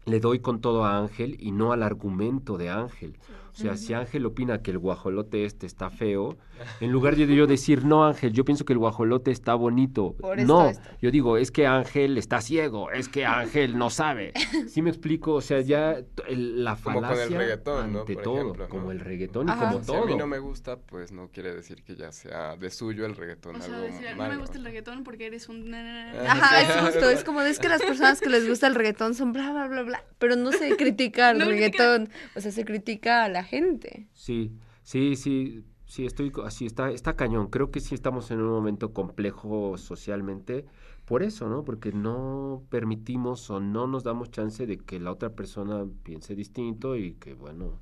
[0.07, 3.17] le doy con todo a Ángel y no al argumento de Ángel.
[3.55, 6.37] O sea, si Ángel opina que el guajolote este está feo,
[6.81, 10.17] en lugar de yo decir, no Ángel, yo pienso que el guajolote está bonito.
[10.21, 10.83] Por esto, no, esto.
[11.01, 14.33] yo digo, es que Ángel está ciego, es que Ángel no sabe.
[14.69, 15.35] ¿Sí me explico?
[15.35, 18.01] O sea, ya el- la Como con el falacia reggaetón, ¿no?
[18.01, 18.90] ante Por todo, ejemplo, como ¿no?
[18.93, 20.07] el reggaetón y como Si a todo.
[20.07, 23.57] mí no me gusta, pues no quiere decir que ya sea de suyo el reggaetón
[23.57, 25.71] O sea, algo decir, no me gusta el reggaetón porque eres un...
[25.71, 26.21] na, na, na".
[26.23, 29.14] Ah, Ajá, es justo, es como, es que las personas que les gusta el reggaetón
[29.14, 32.64] son bla, bla, bla, bla, pero no se critica al No reggaetón, o sea, se
[32.64, 34.09] critica a la gente.
[34.12, 34.52] Sí,
[34.83, 37.48] sí, sí, sí, estoy co- así, está, está cañón.
[37.48, 40.64] Creo que sí estamos en un momento complejo socialmente
[41.04, 41.64] por eso, ¿no?
[41.64, 46.96] Porque no permitimos o no nos damos chance de que la otra persona piense distinto
[46.96, 47.80] y que, bueno,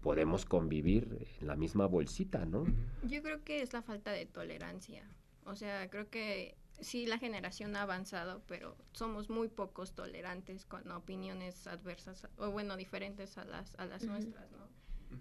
[0.00, 2.64] podemos convivir en la misma bolsita, ¿no?
[3.06, 5.02] Yo creo que es la falta de tolerancia.
[5.44, 10.90] O sea, creo que sí la generación ha avanzado, pero somos muy pocos tolerantes con
[10.92, 14.59] opiniones adversas o bueno, diferentes a las a las nuestras, ¿no?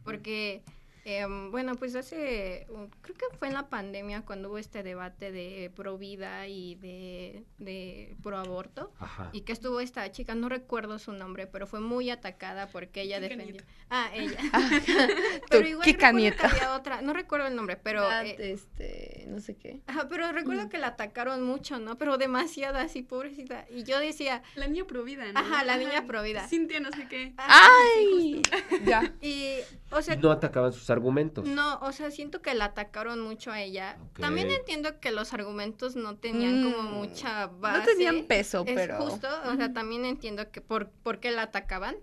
[0.04, 0.64] Porque
[1.06, 2.68] em, bueno, pues hace
[3.02, 7.44] creo que fue en la pandemia cuando hubo este debate de pro vida y de
[7.58, 9.30] de pro aborto Ajá.
[9.34, 13.20] y que estuvo esta chica, no recuerdo su nombre, pero fue muy atacada porque ella
[13.20, 13.54] defendió.
[13.54, 13.66] Nieto.
[13.90, 14.38] Ah, ella.
[15.42, 16.36] Tú, pero igual que había
[16.76, 19.82] otra, no recuerdo el nombre, pero Ah, eh, este, no sé qué.
[19.88, 20.70] Ajá, pero recuerdo Mm.
[20.70, 21.98] que la atacaron mucho, ¿no?
[21.98, 23.66] Pero demasiado así, pobrecita.
[23.70, 25.40] Y yo decía, La niña provida, ¿no?
[25.40, 26.48] Ajá, la niña provida.
[26.48, 27.34] Cintia no sé qué.
[27.38, 28.42] "Ah, ¡Ay!
[28.86, 29.14] Ya.
[29.22, 29.56] Y,
[29.92, 31.46] o sea, no atacaban sus argumentos.
[31.46, 33.98] no, o sea, siento que la atacaron mucho a ella.
[34.20, 37.80] También entiendo que los argumentos no tenían como Mm, mucha base.
[37.80, 38.98] No tenían peso, Es pero...
[38.98, 41.96] justo, o sea, también entiendo que por, por qué la atacaban.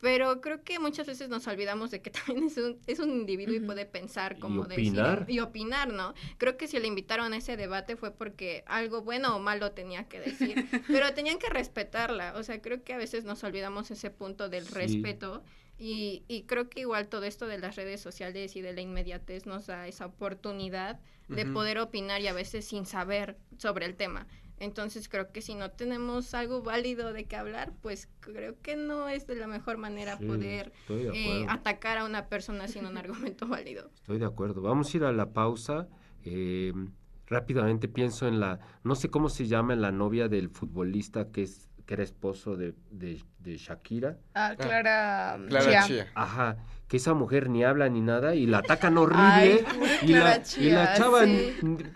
[0.00, 3.54] Pero creo que muchas veces nos olvidamos de que también es un, es un individuo
[3.54, 5.20] y puede pensar Y como opinar.
[5.20, 6.14] decir y opinar, ¿no?
[6.38, 10.04] Creo que si le invitaron a ese debate fue porque algo bueno o malo tenía
[10.08, 10.54] que decir,
[10.88, 14.66] pero tenían que respetarla, o sea, creo que a veces nos olvidamos ese punto del
[14.66, 14.74] Sí.
[14.74, 15.42] respeto
[15.78, 19.46] y, y creo que igual todo esto de las redes sociales y de la inmediatez
[19.46, 24.26] nos da esa oportunidad de poder opinar y a veces sin saber sobre el tema.
[24.58, 29.08] Entonces creo que si no tenemos algo válido de qué hablar, pues creo que no
[29.08, 33.46] es de la mejor manera Sí, poder eh, atacar a una persona sin un argumento
[33.48, 33.90] válido.
[33.94, 34.62] Estoy de acuerdo.
[34.62, 35.88] Vamos a ir a la pausa.
[36.24, 36.72] Eh,
[37.26, 41.68] rápidamente pienso en la, no sé cómo se llama la novia del futbolista que es
[41.86, 44.16] que era esposo de, de, de Shakira.
[44.34, 46.06] Ah, Clara, Clara Chia.
[46.14, 46.56] Ajá,
[46.88, 49.64] que esa mujer ni habla ni nada y la atacan horrible Ay,
[50.02, 51.52] y, la, Clara y la chava, sí.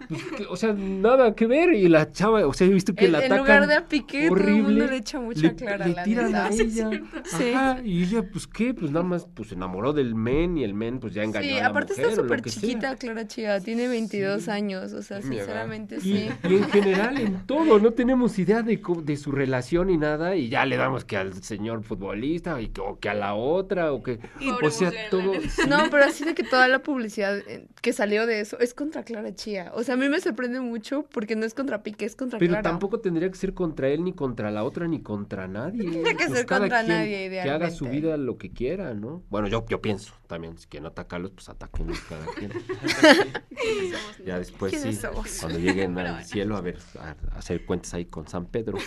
[0.09, 3.13] pues, o sea, nada que ver y la chava, o sea, he visto que En,
[3.13, 5.55] la en atacan lugar de a Piqué, todo el mundo horrible, le echa mucha le,
[5.55, 6.47] Clara, le la tiran neta.
[6.47, 6.91] a ella,
[7.25, 7.53] Sí.
[7.55, 8.73] ajá, y ella, pues, ¿qué?
[8.75, 11.59] Pues nada más, pues, se enamoró del men y el men, pues, ya engañó Sí,
[11.59, 12.53] a la aparte mujer está súper sea.
[12.61, 14.51] chiquita Clara Chía, tiene 22 Sí.
[14.51, 16.29] años, o sea, sinceramente Y, sí.
[16.49, 20.35] y en general en todo, no tenemos idea de, co- de su relación y nada,
[20.37, 23.93] y ya le damos que al señor futbolista, y que, o que a la otra,
[23.93, 24.19] o que,
[24.63, 25.33] o sea, todo.
[25.69, 29.03] No, pero así de que toda la publicidad eh, que salió de eso es contra
[29.05, 29.73] Clara Chía.
[29.75, 32.51] O sea, a mí me sorprende mucho porque no es contra Piqué, es contra Pero
[32.51, 32.63] Clara.
[32.63, 35.83] tampoco tendría que ser contra él, ni contra la otra, ni contra nadie.
[35.91, 38.95] Tendría que Pues ser cada contra quien nadie, Que haga su vida lo que quiera,
[38.95, 39.23] ¿no?
[39.31, 42.51] Bueno, yo, yo pienso también, si quieren atacarlos, pues ataquenlos cada quien.
[43.49, 45.39] ¿Quiénes somos Ya después sí, ¿Quiénes somos?
[45.41, 46.29] cuando lleguen Pero al bueno.
[46.29, 48.79] cielo, a ver, a, a hacer cuentas ahí con San Pedro.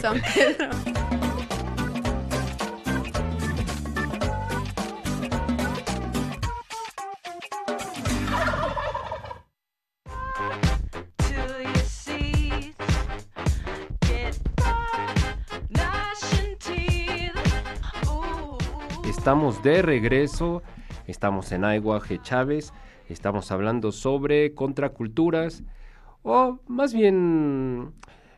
[0.00, 0.70] San Pedro.
[19.22, 20.64] Estamos de regreso,
[21.06, 22.72] estamos en Aiguaje Chávez,
[23.08, 25.62] estamos hablando sobre contraculturas,
[26.24, 27.92] o más bien,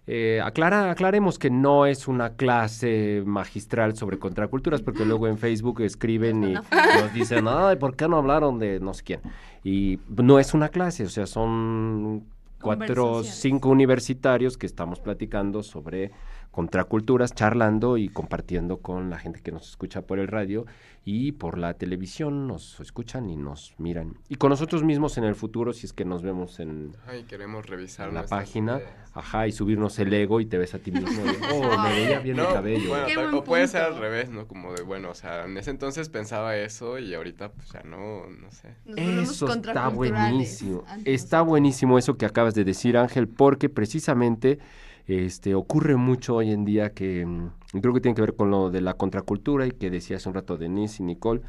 [0.06, 5.80] eh, aclara, aclaremos que no es una clase magistral sobre contraculturas, porque luego en Facebook
[5.80, 9.20] escriben y nos dicen, ay, ¿por qué no hablaron de no sé quién?
[9.64, 12.26] Y no es una clase, o sea, son
[12.64, 16.10] cuatro, cinco universitarios que estamos platicando sobre
[16.50, 20.66] contraculturas, charlando y compartiendo con la gente que nos escucha por el radio
[21.04, 24.16] y por la televisión, nos escuchan y nos miran.
[24.28, 27.66] Y con nosotros mismos en el futuro, si es que nos vemos en Ay, queremos
[27.66, 29.10] revisar la página, ideas.
[29.14, 31.10] ajá, y subirnos el ego y te ves a ti mismo.
[31.10, 32.88] y, oh, me veía bien el cabello.
[32.88, 34.46] Bueno, Qué tal- buen o puede ser al revés, ¿no?
[34.46, 38.28] Como de, bueno, o sea, en ese entonces pensaba eso y ahorita pues ya no,
[38.28, 38.76] no sé.
[38.86, 38.98] Nos
[39.32, 40.84] Eso está buenísimo.
[41.04, 44.58] Está buenísimo eso que acabas de decir, Ángel, porque precisamente
[45.06, 48.70] este, ocurre mucho hoy en día que mm, creo que tiene que ver con lo
[48.70, 51.42] de la contracultura y que decía hace un rato Denise y Nicole,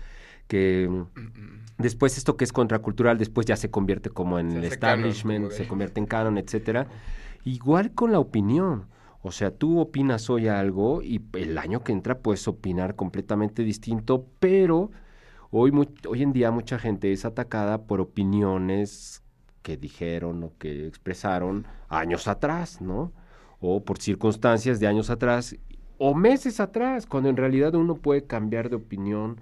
[0.47, 4.79] que mm, después esto que es contracultural después ya se convierte como en Se el
[4.79, 6.87] canon, establishment, se convierte en canon, etcétera.
[7.43, 8.87] Igual con la opinión.
[9.21, 14.27] O sea, tú opinas hoy algo y el año que entra puedes opinar completamente distinto,
[14.39, 14.91] pero
[15.57, 15.71] Hoy,
[16.09, 19.23] hoy en día mucha gente es atacada por opiniones
[19.65, 23.11] que dijeron o que expresaron años atrás, ¿no?
[23.59, 25.55] O por circunstancias de años atrás
[25.97, 29.39] o meses atrás, cuando en realidad uno puede cambiar de opinión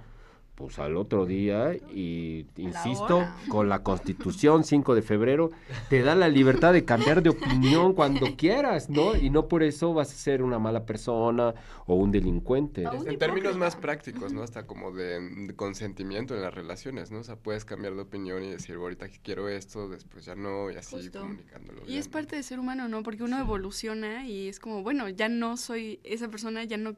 [0.64, 5.52] pues al otro día y insisto, con la Constitución 5 de febrero
[5.90, 9.18] te da la libertad de cambiar de opinión cuando quieras, ¿no?
[9.18, 11.54] Y no por eso vas a ser una mala persona
[11.86, 12.88] o un delincuente.
[12.88, 14.42] Un En términos más prácticos, ¿no?
[14.42, 17.20] Hasta como de, de consentimiento en las relaciones, ¿no?
[17.20, 20.72] O sea, puedes cambiar de opinión y decir, ahorita que quiero esto, después ya no,
[20.72, 21.20] y así Justo.
[21.20, 21.82] comunicándolo.
[21.86, 23.04] Y es parte de ser humano, ¿no?
[23.04, 26.96] Porque uno evoluciona y es como, bueno, ya no soy esa persona, ya no,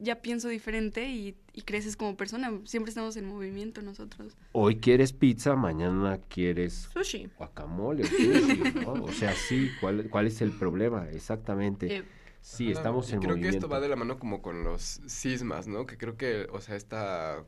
[0.00, 2.50] ya pienso diferente y, y creces como persona.
[2.64, 4.36] Siempre estamos en movimiento nosotros.
[4.52, 7.28] Hoy quieres pizza, mañana quieres Sushi.
[7.38, 8.92] guacamole, o sushi, ¿no?
[9.04, 11.08] O sea, sí, ¿cuál, cuál es el problema?
[11.10, 11.96] Exactamente.
[11.98, 12.02] Eh,
[12.42, 13.50] Sí, Ajá, estamos en creo movimiento.
[13.52, 15.84] que esto va de la mano como con los sismas, ¿no?
[15.84, 17.44] Que creo que, o sea, esta,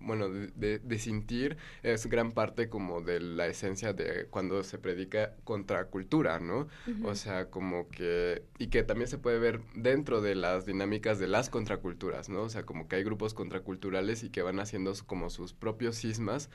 [0.00, 4.78] bueno, de, de, de sentir es gran parte como de la esencia de cuando se
[4.78, 6.68] predica contra cultura, ¿no?
[7.02, 11.28] O sea, como que, y que también se puede ver dentro de las dinámicas de
[11.28, 12.42] las contraculturas, ¿no?
[12.42, 16.50] O sea, como que hay grupos contraculturales y que van haciendo como sus propios sismas.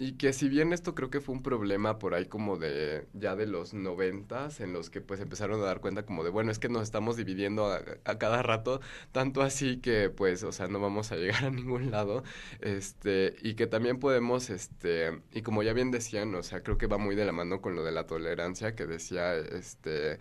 [0.00, 3.34] Y que si bien esto creo que fue un problema por ahí como de ya
[3.34, 6.60] de los noventas, en los que pues empezaron a dar cuenta como de, bueno, es
[6.60, 8.80] que nos estamos dividiendo a, a cada rato,
[9.10, 12.22] tanto así que pues, o sea, no vamos a llegar a ningún lado,
[12.60, 16.86] este, y que también podemos, este, y como ya bien decían, o sea, creo que
[16.86, 20.18] va muy de la mano con lo de la tolerancia que decía, este,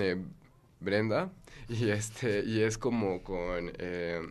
[0.00, 0.16] eh,
[0.80, 1.32] Brenda,
[1.68, 3.72] y este, y es como con...
[3.78, 4.22] eh,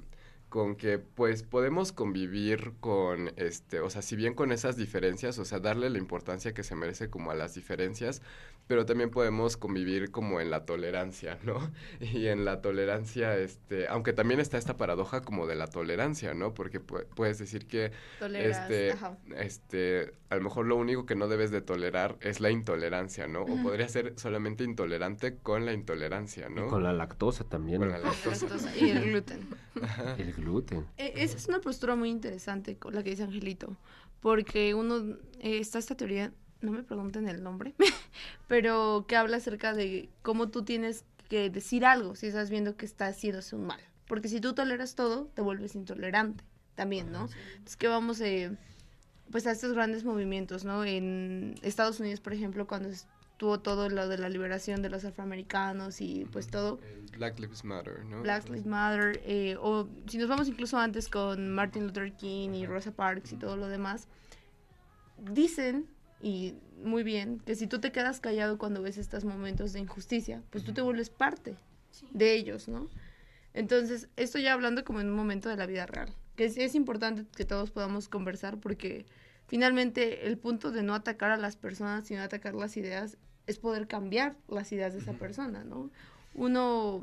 [0.58, 5.46] con que pues podemos convivir con este, o sea, si bien con esas diferencias, o
[5.46, 8.24] sea, darle la importancia que se merece como a las diferencias,
[8.68, 11.72] pero también podemos convivir como en la tolerancia, ¿no?
[12.02, 16.54] Y en la tolerancia, este, aunque también está esta paradoja como de la tolerancia, ¿no?
[16.54, 18.62] Porque pu- puedes decir que toleras.
[18.64, 19.18] este, Ajá.
[19.38, 23.44] este, a lo mejor lo único que no debes de tolerar es la intolerancia, ¿no?
[23.44, 26.68] O podría ser solamente intolerante con la intolerancia, Y ¿no?
[26.68, 27.80] con la lactosa también.
[27.80, 28.06] Con la ¿no?
[28.06, 28.48] lactosa.
[28.48, 29.48] Lactosa Y el gluten.
[29.82, 30.16] Ajá.
[30.18, 30.86] El gluten.
[30.98, 33.78] E- Esa es una postura muy interesante con la que dice Angelito,
[34.20, 37.74] porque uno, eh, está esta teoría, no me pregunten el nombre,
[38.48, 42.86] pero que habla acerca de cómo tú tienes que decir algo si estás viendo que
[42.86, 43.82] está haciéndose un mal.
[44.08, 46.44] Porque si tú toleras todo, te vuelves intolerante
[46.76, 47.28] también, ¿no?
[47.66, 48.56] Es que vamos eh,
[49.32, 50.86] pues a estos grandes movimientos, ¿no?
[50.86, 56.00] En Estados Unidos, por ejemplo, cuando estuvo todo lo de la liberación de los afroamericanos
[56.02, 56.80] y pues todo,
[57.18, 58.22] Black Lives Matter, ¿no?
[58.22, 62.66] Black Lives Matter, eh, o si nos vamos incluso antes con Martin Luther King y
[62.66, 64.08] Rosa Parks y todo lo demás,
[65.18, 65.88] dicen,
[66.22, 70.42] y muy bien, que si tú te quedas callado cuando ves estos momentos de injusticia,
[70.50, 71.56] pues tú te vuelves parte
[72.12, 72.90] de ellos, ¿no?
[73.54, 76.76] Entonces, esto ya hablando como en un momento de la vida real, que es, es
[76.76, 79.06] importante que todos podamos conversar porque
[79.48, 83.88] finalmente el punto de no atacar a las personas, sino atacar las ideas, es poder
[83.88, 85.90] cambiar las ideas de esa persona, ¿no?
[86.36, 87.02] Uno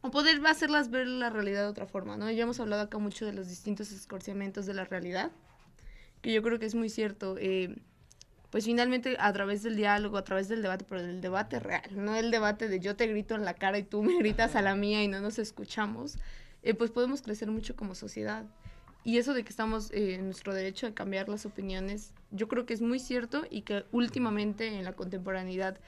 [0.00, 2.30] o poder hacerlas ver la realidad de otra forma, ¿no?
[2.30, 5.30] Ya hemos hablado acá mucho de los distintos escorciamientos de la realidad,
[6.22, 7.36] que yo creo que es muy cierto.
[7.38, 7.76] eh,
[8.50, 12.16] pues finalmente a través del diálogo, a través del debate, pero del debate real, no
[12.16, 14.74] el debate de yo te grito en la cara y tú me gritas a la
[14.74, 16.16] mía y no nos escuchamos,
[16.62, 18.44] eh, pues podemos crecer mucho como sociedad.
[19.04, 22.66] Y eso de que estamos eh, en nuestro derecho a cambiar las opiniones, yo creo
[22.66, 25.78] que es muy cierto y que últimamente en la contemporaneidad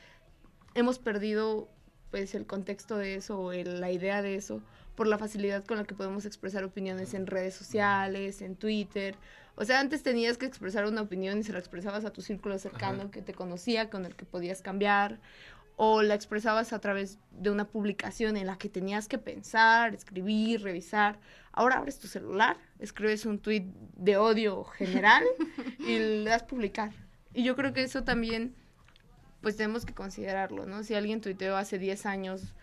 [0.75, 1.69] hemos perdido
[2.11, 4.63] pues el contexto de eso o el- la idea de eso
[4.97, 9.15] por la facilidad con la que podemos expresar opiniones en redes sociales, en Twitter.
[9.57, 12.59] O sea, antes tenías que expresar una opinión y se la expresabas a tu círculo
[12.59, 15.21] cercano que te conocía, con el que podías cambiar,
[15.77, 20.63] o la expresabas a través de una publicación en la que tenías que pensar, escribir,
[20.63, 21.19] revisar.
[21.53, 25.25] Ahora abres tu celular, escribes un tweet de odio general
[25.79, 26.93] y le das publicar.
[27.33, 28.55] Y yo creo que eso también
[29.41, 30.83] pues tenemos que considerarlo, ¿no?
[30.83, 32.55] Si alguien tuiteó hace 10 años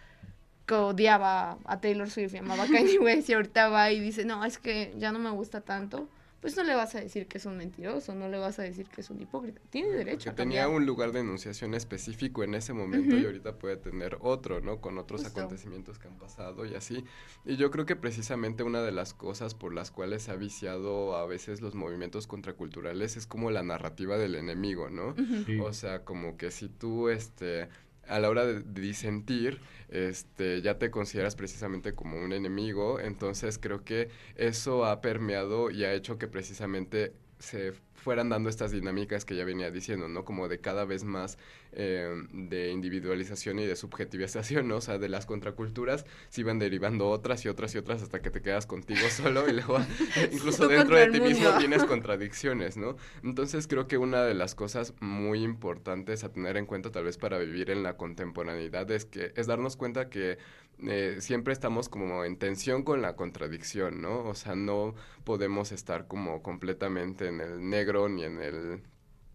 [0.67, 4.26] que odiaba a Taylor Swift y amaba a Kanye West y ahorita va y dice,
[4.26, 6.10] no, es que ya no me gusta tanto,
[6.41, 8.88] pues no le vas a decir que es un mentiroso, no le vas a decir
[8.88, 9.60] que es un hipócrita.
[9.69, 13.58] Tiene derecho Que a tenía un lugar de enunciación específico en ese momento y ahorita
[13.58, 14.80] puede tener otro, ¿no?
[14.80, 15.39] Con otros Justo.
[15.39, 17.04] acontecimientos que han pasado y así.
[17.45, 21.15] Y yo creo que precisamente una de las cosas por las cuales se ha viciado
[21.15, 25.15] a veces los movimientos contraculturales es como la narrativa del enemigo, ¿no?
[25.63, 27.69] O sea, como que si tú, este,
[28.08, 33.84] a la hora de, disentir, este, ya te consideras precisamente como un enemigo, entonces creo
[33.84, 39.36] que eso ha permeado y ha hecho que precisamente se fueran dando estas dinámicas que
[39.36, 40.26] ya venía diciendo, ¿no?
[40.26, 41.38] Como de cada vez más
[41.73, 44.77] eh, de individualización y de subjetivización, ¿no?
[44.77, 48.30] O sea, de las contraculturas se iban derivando otras y otras y otras hasta que
[48.30, 49.80] te quedas contigo solo y luego
[50.31, 52.98] incluso dentro de ti mismo tienes contradicciones, ¿no?
[53.23, 57.17] Entonces creo que una de las cosas muy importantes a tener en cuenta tal vez
[57.17, 60.37] para vivir en la contemporaneidad es que es darnos cuenta que
[60.83, 64.23] eh, siempre estamos como en tensión con la contradicción, ¿no?
[64.25, 68.81] O sea, no podemos estar como completamente en el negro ni en el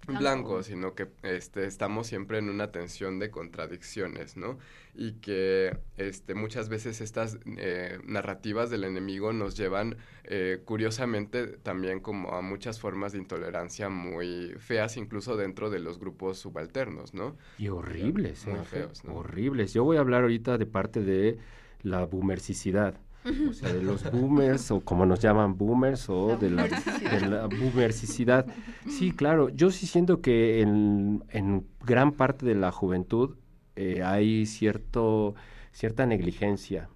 [0.07, 0.19] Blanco.
[0.21, 4.59] blanco, sino que este, estamos siempre en una tensión de contradicciones, ¿no?
[4.95, 12.01] Y que este, muchas veces estas eh, narrativas del enemigo nos llevan, eh, curiosamente, también
[12.01, 17.37] como a muchas formas de intolerancia muy feas, incluso dentro de los grupos subalternos, ¿no?
[17.57, 18.65] Y horribles, Muy ¿eh?
[18.65, 19.15] feos, ¿no?
[19.15, 19.73] Horribles.
[19.73, 21.39] Yo voy a hablar ahorita de parte de
[21.83, 23.01] la boomercicidad.
[23.49, 27.21] O sea, de los boomers, o como nos llaman boomers, o de la, boomercicidad.
[27.21, 28.47] de la boomercicidad.
[28.89, 29.49] Sí, claro.
[29.51, 33.37] Yo sí siento que en, en gran parte de la juventud
[33.77, 35.35] eh, hay cierto,
[35.73, 36.89] cierta negligencia.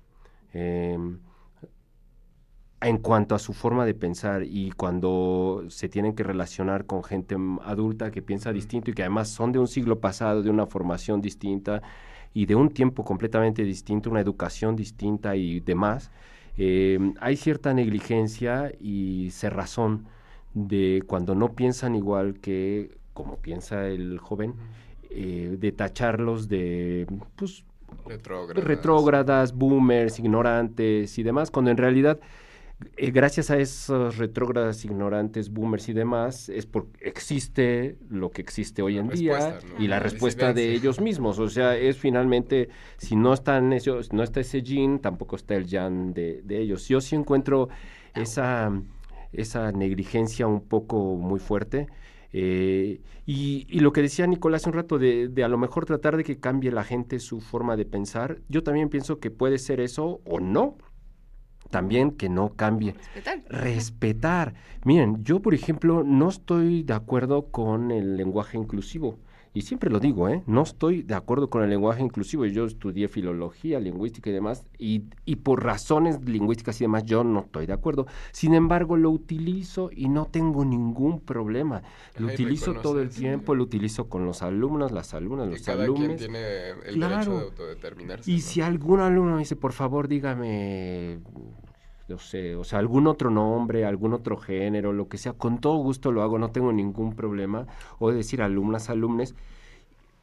[0.52, 1.20] em,
[2.80, 7.36] en cuanto a su forma de pensar y cuando se tienen que relacionar con gente
[7.64, 11.22] adulta que piensa distinto y que además son de un siglo pasado, de una formación
[11.22, 11.82] distinta
[12.36, 16.10] y de un tiempo completamente distinto, una educación distinta y demás,
[16.58, 20.04] eh, hay cierta negligencia y cerrazón
[20.52, 24.52] de cuando no piensan igual que como piensa el joven,
[25.08, 27.06] eh, de tacharlos de
[27.36, 27.64] pues,
[28.06, 28.64] Retrógradas.
[28.64, 32.20] retrógradas, boomers, ignorantes y demás, cuando en realidad,
[32.96, 38.82] eh, gracias a esos retrógradas, ignorantes, boomers y demás, es porque existe lo que existe
[38.82, 41.38] hoy La en día y la La respuesta de ellos mismos.
[41.38, 42.68] O sea, es finalmente,
[42.98, 46.86] si no están ellos, no está ese yin, tampoco está el yang de, de ellos.
[46.88, 47.68] Yo sí encuentro
[48.14, 48.70] esa,
[49.32, 51.86] esa negligencia un poco muy fuerte.
[52.32, 55.86] Eh, y, y lo que decía Nicolás hace un rato, de, de a lo mejor
[55.86, 59.58] tratar de que cambie la gente su forma de pensar, yo también pienso que puede
[59.58, 60.76] ser eso o no.
[61.70, 62.94] También que no cambie.
[62.94, 63.42] Respetar.
[63.48, 64.54] Respetar.
[64.84, 69.18] Miren, yo por ejemplo no estoy de acuerdo con el lenguaje inclusivo.
[69.56, 70.42] Y siempre lo digo, ¿eh?
[70.46, 72.44] No estoy de acuerdo con el lenguaje inclusivo.
[72.44, 77.40] Yo estudié filología, lingüística y demás, y, y por razones lingüísticas y demás yo no
[77.40, 78.06] estoy de acuerdo.
[78.32, 81.80] Sin embargo, lo utilizo y no tengo ningún problema.
[82.18, 85.96] Lo utilizo todo el tiempo, lo utilizo con los alumnos, las alumnas, los cada quien
[85.96, 86.16] alumnos.
[86.18, 88.30] tiene el derecho de autodeterminarse.
[88.30, 88.40] Y ¿no?
[88.42, 91.20] si algún alumno me dice, por favor, dígame,
[92.08, 95.76] no sé, o sea, algún otro nombre, algún otro género, lo que sea, con todo
[95.78, 97.66] gusto lo hago, no tengo ningún problema.
[97.98, 99.34] O decir alumnas, alumnes.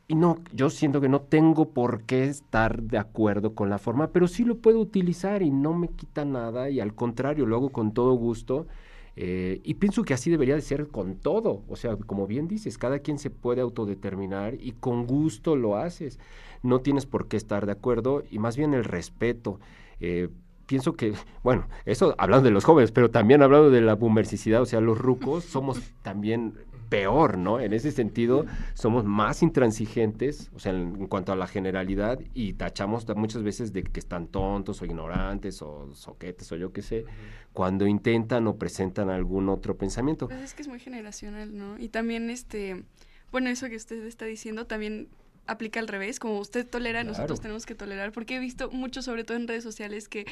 [0.08, 4.12] Y no, yo siento que no tengo por qué estar de acuerdo con la forma,
[4.12, 7.72] pero sí lo puedo utilizar y no me quita nada y al contrario, lo hago
[7.72, 8.68] con todo gusto.
[9.16, 11.64] eh, y pienso que así debería de ser con todo.
[11.70, 16.20] O sea, como bien dices, cada quien se puede autodeterminar y con gusto lo haces.
[16.64, 19.60] No tienes por qué estar de acuerdo y más bien el respeto.
[20.00, 20.30] Eh,
[20.66, 24.66] pienso que, bueno, eso hablando de los jóvenes, pero también hablando de la boomercicidad, o
[24.66, 26.54] sea, los rucos somos también
[26.90, 27.60] peor, ¿no?
[27.60, 28.46] En ese sentido,
[28.76, 33.42] somos más intransigentes, o sea, en, en cuanto a la generalidad, y tachamos ta- muchas
[33.42, 37.06] veces de que están tontos o ignorantes o soquetes o yo qué sé,
[37.52, 40.28] cuando intentan o presentan algún otro pensamiento.
[40.28, 41.80] Pues es que es muy generacional, ¿no?
[41.80, 42.84] Y también, este,
[43.32, 45.08] bueno, eso que usted está diciendo también
[45.48, 49.24] aplica al revés, como usted tolera, nosotros tenemos que tolerar, porque he visto mucho, sobre
[49.24, 50.26] todo en redes sociales, que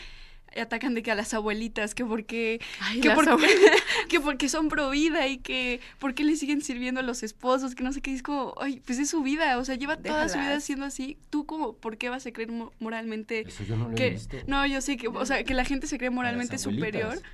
[0.57, 3.47] atacan de que a las abuelitas, que porque, Ay, que, las porque
[4.09, 7.74] que porque son pro vida y que por qué le siguen sirviendo a los esposos,
[7.74, 10.28] que no sé qué, es como, ay, pues es su vida, o sea, lleva toda
[10.28, 13.78] su vida siendo así, tú como, ¿por qué vas a creer mo- moralmente Eso yo
[13.78, 14.38] no lo he que, visto.
[14.47, 17.32] no, yo sé que, o sea, que la gente se cree moralmente superior abuelitas.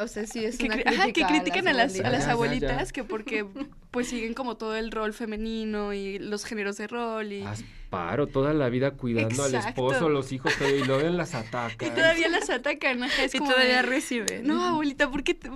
[0.00, 2.20] O sea, sí, es que, una crítica ajá, que critican a las, a Ya, las
[2.20, 2.32] ya, ya.
[2.32, 3.46] abuelitas que porque
[3.90, 8.52] pues siguen como todo el rol femenino y los géneros de rol y, Asparo toda
[8.52, 11.94] la vida cuidando al esposo, los hijos, todo, y luego las y atacan.
[11.94, 14.46] todavía las atacan, ajá, es Y como todavía reciben.
[14.46, 15.50] No, abuelita, ¿por qué, te-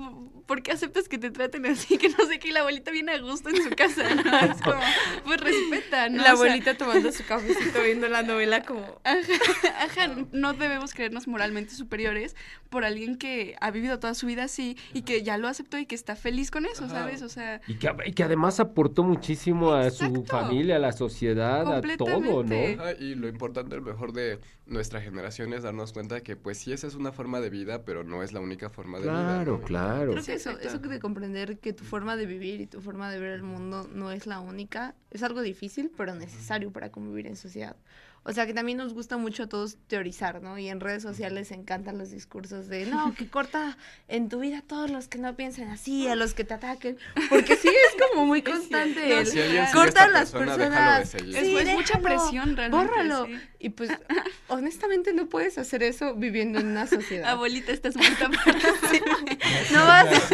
[0.47, 1.99] por qué aceptas que te traten así?
[2.03, 4.23] Que no sé qué, y la abuelita viene a gusto en su casa, ¿no?
[4.53, 4.81] Es como,
[5.25, 6.17] pues respeta, ¿no?
[6.17, 9.01] La O sea, abuelita tomando su cafecito viendo la novela como...
[9.05, 12.35] Ajá, ajá, no debemos creernos moralmente superiores
[12.71, 15.87] por alguien que ha vivido toda su vida así y que ya lo aceptó y
[15.87, 16.95] que está feliz con eso, Ajá.
[17.01, 17.23] ¿sabes?
[17.23, 21.61] O sea, Y que, y que además aportó muchísimo a su familia, a la sociedad,
[21.73, 22.43] a todo.
[22.43, 22.83] ¿no?
[22.83, 24.41] Ajá, y lo importante, a lo mejor, de
[24.73, 28.03] nuestra generación es darnos cuenta que, pues, sí, esa es una forma de vida, pero
[28.05, 29.15] no es la única forma de vida.
[29.15, 29.65] Claro, ¿no?
[29.65, 30.11] claro.
[30.13, 33.21] creo Sí, eso, eso de comprender que tu forma de vivir y tu forma de
[33.21, 37.37] ver el mundo no es la única, es algo difícil, pero necesario para convivir en
[37.37, 37.77] sociedad.
[38.25, 40.57] O sea que también nos gusta mucho a todos teorizar, ¿no?
[40.57, 44.63] Y en redes sociales encantan los discursos de, no, que corta en tu vida a
[44.63, 46.99] todos los que no piensen así, a los que te ataquen,
[47.29, 49.39] porque sí es como muy constante el, Si
[49.73, 51.37] corta a las persona, personas, seguir.
[51.37, 52.71] Es mucha presión realmente.
[52.71, 53.27] bórralo.
[53.27, 53.41] sí.
[53.59, 53.91] Y pues,
[54.49, 57.31] honestamente no puedes hacer eso viviendo en una sociedad.
[57.31, 58.59] Abuelita, estás muerta para
[58.89, 59.39] siempre.
[59.73, 60.31] No vas,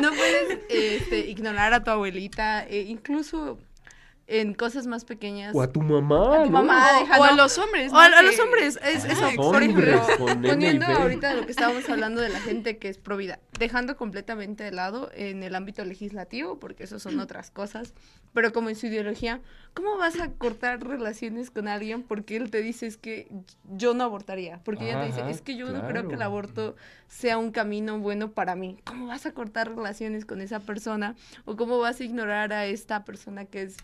[0.00, 3.58] no puedes este, ignorar a tu abuelita, e incluso
[4.30, 5.54] en cosas más pequeñas.
[5.56, 6.58] O a tu mamá, A tu ¿no?
[6.62, 6.86] mamá,
[7.18, 9.26] O- a los hombres, O a, a los hombres, es Ah, eso.
[9.26, 10.02] hombres, Por ejemplo,
[10.46, 14.64] poniendo ahorita lo que estábamos hablando de la gente que es pro vida, dejando completamente
[14.64, 17.94] de lado en el ámbito legislativo, porque eso son otras cosas,
[18.34, 19.40] pero como en su ideología,
[19.72, 23.28] ¿cómo vas a cortar relaciones con alguien porque él te dice es que
[23.64, 24.60] yo no abortaría?
[24.62, 26.76] Porque ella te dice, es que yo no creo que el aborto
[27.08, 28.76] sea un camino bueno para mí.
[28.84, 31.16] ¿Cómo vas a cortar relaciones con esa persona?
[31.46, 33.76] ¿O cómo vas a ignorar a esta persona que es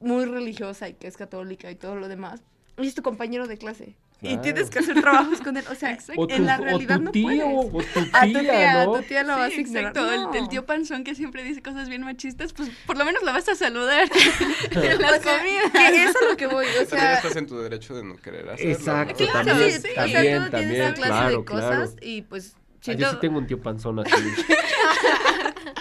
[0.00, 2.42] muy religiosa y que es católica y todo lo demás?
[2.78, 3.96] Y es tu compañero de clase.
[4.22, 5.64] Y tienes que hacer trabajos con él.
[5.70, 6.22] O sea, Exacto.
[6.22, 7.44] O tu, en la o realidad tu no tío, puedes.
[7.74, 8.92] o tu A tu tía, a ¿no?
[8.94, 9.84] tu tía lo vas a ignorar.
[9.88, 10.12] exacto.
[10.12, 10.34] El- No.
[10.34, 13.46] El, tío panzón que siempre dice cosas bien machistas, pues por lo menos la vas
[13.50, 14.08] a saludar
[14.70, 15.70] en O las sea, comidas.
[15.70, 16.64] que eso es lo que voy.
[16.64, 18.72] O También sea, estás en tu derecho de no querer hacerlo.
[18.72, 19.30] Exacto, ¿no?
[19.30, 21.92] claro, también, sí, sí, también, o sea, esa clase claro, de cosas claro.
[22.00, 22.56] y pues
[22.88, 24.12] Ah, yo sí tengo un tío panzón así.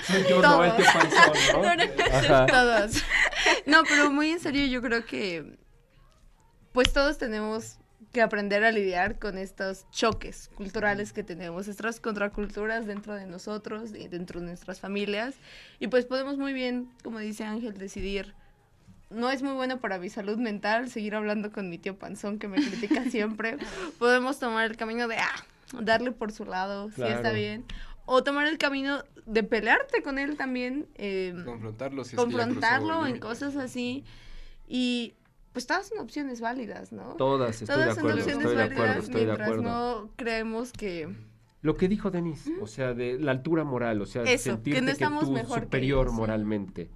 [0.07, 2.05] Soy yo, no, el tío panzón, ¿no?
[2.17, 2.45] Ajá.
[2.47, 3.03] Todos.
[3.65, 5.57] No, pero muy en serio, yo creo que
[6.71, 7.77] pues todos tenemos
[8.11, 13.91] que aprender a lidiar con estos choques culturales que tenemos, estas contraculturas dentro de nosotros
[13.93, 15.35] y dentro de nuestras familias.
[15.79, 18.33] Y pues podemos muy bien, como dice Ángel, decidir.
[19.09, 22.47] No es muy bueno para mi salud mental seguir hablando con mi tío Panzón que
[22.47, 23.57] me critica siempre.
[23.99, 25.45] Podemos tomar el camino de ah,
[25.81, 27.65] darle por su lado, si está bien.
[28.05, 30.87] O tomar el camino de pelearte con él también.
[30.95, 34.03] eh, Confrontarlo si que confrontarlo en cosas así.
[34.67, 35.15] Y
[35.51, 37.15] pues todas son opciones válidas, ¿no?
[37.15, 39.63] Todas, estoy todas de son opciones estoy de válidas acuerdo, estoy de mientras acuerdo.
[39.63, 41.15] no creemos que...
[41.61, 44.81] Lo que dijo Denise, o sea, de la altura moral, o sea, Eso, que sentirte
[44.81, 46.89] no que, estamos tú mejor que superior ellos, sí.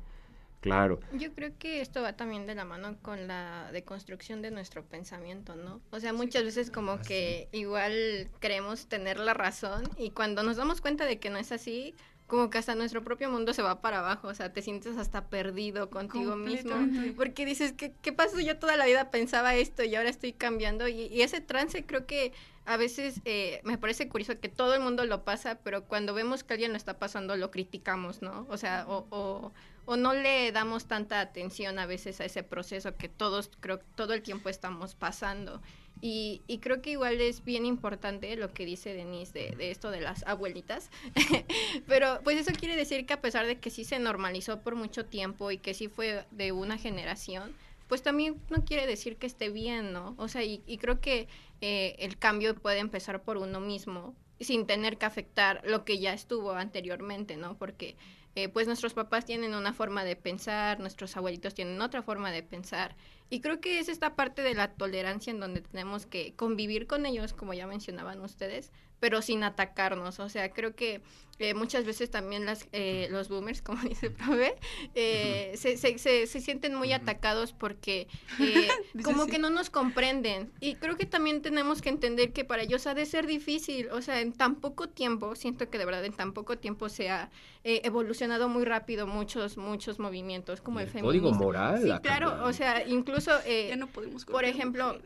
[0.61, 0.99] Claro.
[1.13, 5.55] Yo creo que esto va también de la mano con la deconstrucción de nuestro pensamiento,
[5.55, 5.81] ¿no?
[5.91, 10.81] O sea, muchas veces como que igual creemos tener la razón y cuando nos damos
[10.81, 11.95] cuenta de que no es así,
[12.27, 15.25] como que hasta nuestro propio mundo se va para abajo, o sea, te sientes hasta
[15.29, 16.75] perdido contigo mismo,
[17.15, 18.39] porque dices, ¿qué, ¿qué pasó?
[18.39, 22.05] Yo toda la vida pensaba esto y ahora estoy cambiando y, y ese trance creo
[22.05, 22.31] que
[22.69, 26.43] a veces eh, me parece curioso que todo el mundo lo pasa, pero cuando vemos
[26.43, 28.45] que alguien lo está pasando lo criticamos, ¿no?
[28.47, 29.51] O sea, o, o,
[29.89, 34.13] o no le damos tanta atención a veces a ese proceso que todos, creo, todo
[34.13, 35.63] el tiempo estamos pasando.
[35.99, 40.01] Y, y creo que igual es bien importante lo que dice Denise de, esto de
[40.01, 40.91] las abuelitas.
[41.87, 45.05] Pero pues eso quiere decir que a pesar de que sí se normalizó por mucho
[45.05, 47.51] tiempo y que sí fue de una generación,
[47.87, 50.13] pues también no quiere decir que esté bien, ¿no?
[50.19, 51.27] O sea, y, y creo que
[51.61, 56.13] eh, el cambio puede empezar por uno mismo sin tener que afectar lo que ya
[56.13, 57.57] estuvo anteriormente, ¿no?
[57.57, 57.95] Porque
[58.43, 62.43] eh, pues nuestros papás tienen una forma de pensar, nuestros abuelitos tienen otra forma de
[62.43, 62.95] pensar.
[63.29, 67.05] Y creo que es esta parte de la tolerancia en donde tenemos que convivir con
[67.05, 70.19] ellos, como ya mencionaban ustedes, pero sin atacarnos.
[70.19, 71.01] O sea, creo que
[71.39, 74.55] eh, muchas veces también las, eh, los boomers, como dice el profe,
[74.95, 78.07] eh, se, se, se, se sienten muy atacados porque
[78.41, 78.67] eh,
[79.03, 79.31] como sí.
[79.31, 80.51] que no nos comprenden.
[80.59, 83.89] Y creo que también tenemos que entender que para ellos ha de ser difícil.
[83.91, 87.09] O sea, en tan poco tiempo, siento que de verdad en tan poco tiempo se
[87.09, 87.31] ha
[87.63, 91.33] eh, evolucionado muy rápido muchos, muchos movimientos como el, el código feminismo.
[91.33, 92.49] moral Sí, claro, cambiado.
[92.49, 93.31] o sea, incluso...
[93.45, 94.99] eh, Ya no podemos por ejemplo.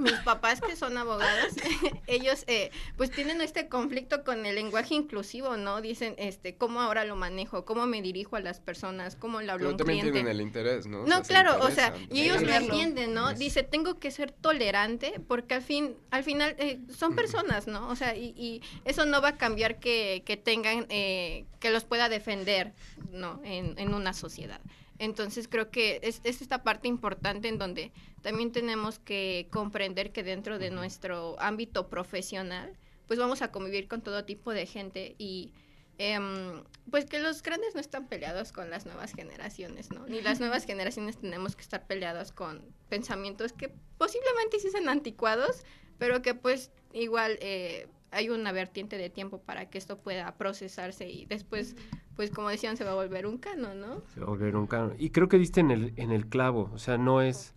[0.00, 1.54] Mis papás que son abogados,
[2.06, 5.80] ellos eh, pues tienen este conflicto con el lenguaje inclusivo, ¿no?
[5.80, 7.64] Dicen, este, ¿cómo ahora lo manejo?
[7.64, 9.16] ¿Cómo me dirijo a las personas?
[9.16, 10.18] ¿Cómo le hablo a Pero un también cliente?
[10.18, 11.02] tienen el interés, ¿no?
[11.02, 13.32] O No, sea, se claro, o sea, y ellos lo entienden, ¿no?
[13.34, 17.88] Dice, tengo que ser tolerante porque al fin, al final eh, son personas, ¿no?
[17.88, 21.84] O sea, y, y eso no va a cambiar que, que tengan, eh, que los
[21.84, 22.72] pueda defender,
[23.10, 23.40] ¿no?
[23.44, 24.60] En, en una sociedad.
[24.98, 27.92] Entonces creo que es, es esta parte importante en donde
[28.22, 32.76] también tenemos que comprender que dentro de nuestro ámbito profesional,
[33.06, 35.52] pues vamos a convivir con todo tipo de gente y
[35.98, 40.06] em, pues que los grandes no están peleados con las nuevas generaciones, ¿no?
[40.06, 45.64] Ni las nuevas generaciones tenemos que estar peleados con pensamientos que posiblemente sí sean anticuados,
[45.98, 51.08] pero que pues igual eh, hay una vertiente de tiempo para que esto pueda procesarse
[51.08, 51.76] y después,
[52.16, 54.02] pues como decían, se va a volver un canon, ¿no?
[54.14, 54.94] Se va a volver un canon.
[54.98, 57.54] Y creo que diste en el, en el clavo, o sea, no es,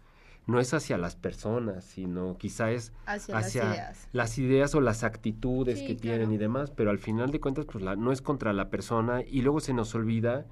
[0.48, 4.10] no es hacia las personas, sino quizá es Hacia, hacia las ideas.
[4.14, 6.34] las ideas o las actitudes Sí, que tienen claro.
[6.34, 9.42] y demás, pero al final de cuentas pues la- no es contra la persona y
[9.42, 10.46] luego se nos olvida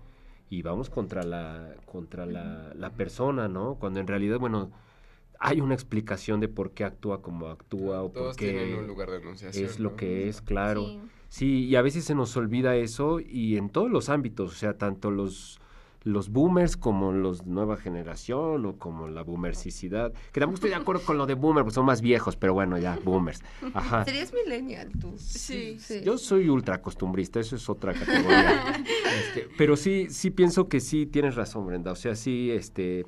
[0.49, 3.75] y vamos contra la contra la, la persona, ¿no?
[3.75, 4.71] Cuando en realidad, bueno,
[5.39, 8.87] hay una explicación de por qué actúa como actúa o por Todos qué tienen un
[8.87, 9.65] lugar de enunciación.
[9.65, 9.95] es lo ¿no?
[9.97, 10.85] que es, claro.
[10.85, 11.01] Sí.
[11.29, 14.77] Sí, y a veces se nos olvida eso y en todos los ámbitos, o sea,
[14.77, 15.59] tanto los
[16.07, 21.03] los boomers como los nueva generación o como la boomersicidad, que tampoco estoy de acuerdo
[21.03, 23.41] con lo de boomer, pues son más viejos, pero bueno, ya, boomers.
[23.73, 24.05] Ajá.
[24.05, 25.13] Serías millennial tú.
[25.17, 25.77] Sí.
[26.03, 28.83] Yo soy ultra costumbrista, eso es otra categoría.
[29.17, 31.91] Este, pero sí, sí pienso que sí tienes razón, Brenda.
[31.91, 33.05] O sea, sí, este,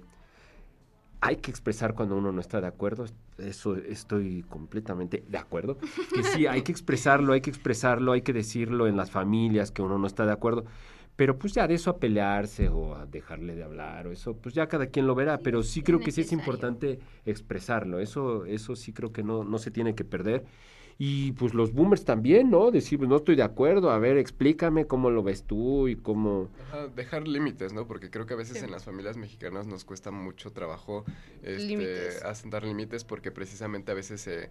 [1.22, 3.06] hay que expresar cuando uno no está de acuerdo.
[3.38, 5.78] Eso estoy completamente de acuerdo.
[6.14, 9.82] Que sí, hay que expresarlo, hay que expresarlo, hay que decirlo en las familias que
[9.82, 10.66] uno no está de acuerdo.
[11.16, 14.56] Pero pues ya de eso a pelearse o a dejarle de hablar o eso, pues
[14.56, 15.40] ya cada quien lo verá.
[15.40, 18.00] Pero sí creo que sí es importante expresarlo.
[18.00, 20.46] Eso, eso sí creo que no, no se tiene que perder.
[21.02, 22.72] Y pues los boomers también, ¿no?
[22.72, 26.50] Decir, pues no estoy de acuerdo, a ver, explícame cómo lo ves tú y cómo...
[26.68, 27.88] Ajá, dejar límites, ¿no?
[27.88, 28.66] Porque creo que a veces Sí.
[28.66, 31.06] en las familias mexicanas nos cuesta mucho trabajo
[31.42, 32.22] este, Límites.
[32.26, 34.50] asentar límites porque precisamente a veces se eh,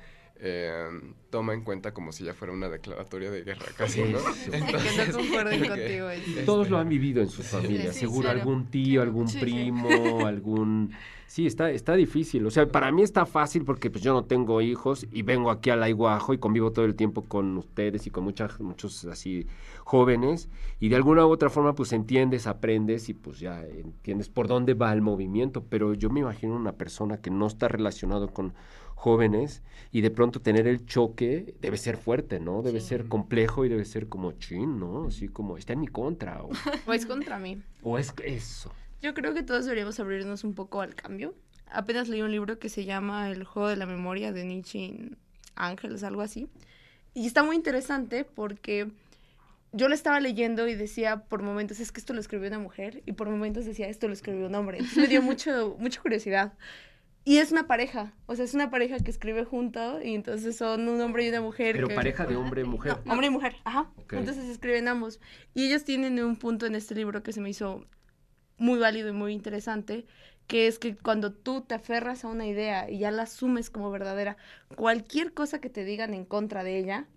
[1.30, 4.18] toma en cuenta como si ya fuera una declaratoria de guerra casi, ¿no?
[4.50, 6.10] Que no concuerden contigo.
[6.10, 6.44] Ed.
[6.46, 8.40] Todos Este, lo han vivido en sus familias, sí, seguro claro.
[8.40, 9.44] algún tío, algún Sí, sí.
[9.44, 10.92] primo, algún...
[11.26, 12.46] Sí, está, está difícil.
[12.46, 15.68] O sea, para mí está fácil porque pues yo no tengo hijos y vengo aquí
[15.68, 19.46] al Aiguajo y convivo todo el tiempo con ustedes y con muchas, muchos así
[19.84, 20.48] jóvenes
[20.80, 24.72] y de alguna u otra forma pues entiendes, aprendes y pues ya entiendes por dónde
[24.72, 25.64] va el movimiento.
[25.68, 28.54] Pero yo me imagino una persona que no está relacionado con
[28.98, 32.62] jóvenes y de pronto tener el choque debe ser fuerte, ¿no?
[32.62, 32.88] Debe Sí.
[32.88, 35.06] ser complejo y debe ser como chin, ¿no?
[35.06, 36.50] Así como está en mi contra o,
[36.86, 37.62] O es contra mí.
[37.82, 38.72] o es eso.
[39.00, 41.34] Yo creo que todos deberíamos abrirnos un poco al cambio.
[41.70, 45.16] Apenas leí un libro que se llama El juego de la memoria de Nietzsche y
[45.54, 46.48] Ángeles, algo así.
[47.14, 48.90] Y está muy interesante porque
[49.72, 53.02] yo lo estaba leyendo y decía por momentos, es que esto lo escribió una mujer,
[53.06, 54.78] y por momentos decía, esto lo escribió un hombre.
[54.78, 56.54] Entonces me dio mucho, mucha curiosidad.
[57.28, 60.88] Y es una pareja, o sea, es una pareja que escribe junto y entonces son
[60.88, 61.74] un hombre y una mujer.
[61.76, 62.96] Pero que- pareja de hombre y mujer.
[63.04, 63.90] no, hombre y mujer, ajá.
[64.12, 65.20] Entonces escriben ambos.
[65.52, 67.84] Y ellos tienen un punto en este libro que se me hizo
[68.56, 70.06] muy válido y muy interesante,
[70.46, 73.90] que es que cuando tú te aferras a una idea y ya la asumes como
[73.90, 74.38] verdadera,
[74.74, 77.08] cualquier cosa que te digan en contra de ella,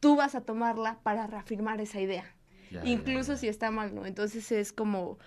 [0.00, 2.24] tú vas a tomarla para reafirmar esa idea,
[2.70, 4.06] Ya, incluso ya, si está mal, ¿no?
[4.06, 5.18] Entonces es como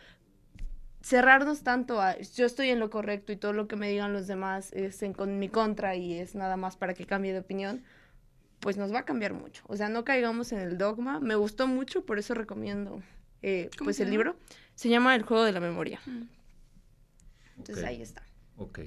[1.02, 4.28] cerrarnos tanto a yo estoy en lo correcto y todo lo que me digan los
[4.28, 7.84] demás es en con mi contra y es nada más para que cambie de opinión,
[8.60, 9.64] pues nos va a cambiar mucho.
[9.68, 11.20] O sea, no caigamos en el dogma.
[11.20, 13.02] Me gustó mucho, por eso recomiendo
[13.41, 14.36] eh, ¿Cómo pues el libro.
[14.76, 16.00] Se llama El juego de la memoria.
[16.06, 16.24] Mm.
[17.58, 18.24] Entonces ahí está.
[18.58, 18.80] Ok.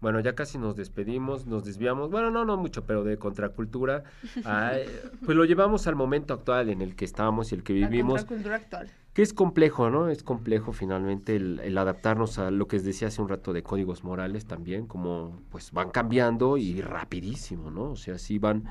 [0.00, 2.10] Bueno, ya casi nos despedimos, nos desviamos.
[2.10, 4.04] Bueno, no, no mucho, pero de contracultura.
[4.44, 4.84] Ay,
[5.24, 8.20] pues lo llevamos al momento actual en el que estamos y el que La vivimos.
[8.20, 8.90] contracultura actual.
[9.12, 10.08] Que es complejo, ¿no?
[10.08, 13.64] Es complejo finalmente el, el adaptarnos a lo que les decía hace un rato de
[13.64, 17.90] códigos morales también, como pues van cambiando y rapidísimo, ¿no?
[17.90, 18.64] O sea, sí van,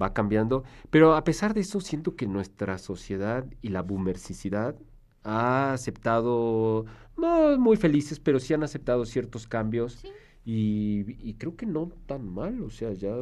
[0.00, 0.64] va cambiando.
[0.90, 4.76] Pero a pesar de eso, siento que nuestra sociedad y la boomercicidad
[5.24, 6.84] ha aceptado,
[7.16, 10.08] no muy felices, pero sí han aceptado ciertos cambios Sí.
[10.50, 13.14] Y, y creo que no tan mal, o sea, ya,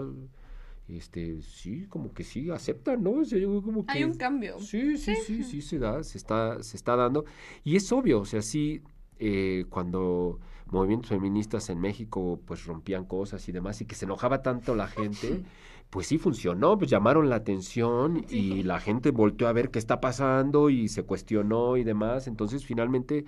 [0.87, 3.15] este, sí, como que sí, aceptan, ¿no?
[3.15, 3.93] O sea, como que...
[3.95, 4.61] Hay un cambio.
[4.61, 7.25] Sí, sí, sí, sí, se da, se está, se está dando.
[7.65, 8.81] Y es obvio, o sea, sí,
[9.19, 10.39] eh, cuando
[10.71, 14.87] movimientos feministas en México pues rompían cosas y demás y que se enojaba tanto la
[14.87, 15.43] gente,
[15.91, 20.01] pues sí funcionó, pues llamaron la atención y la gente volteó a ver qué está
[20.01, 22.29] pasando y se cuestionó y demás.
[22.29, 23.25] Entonces finalmente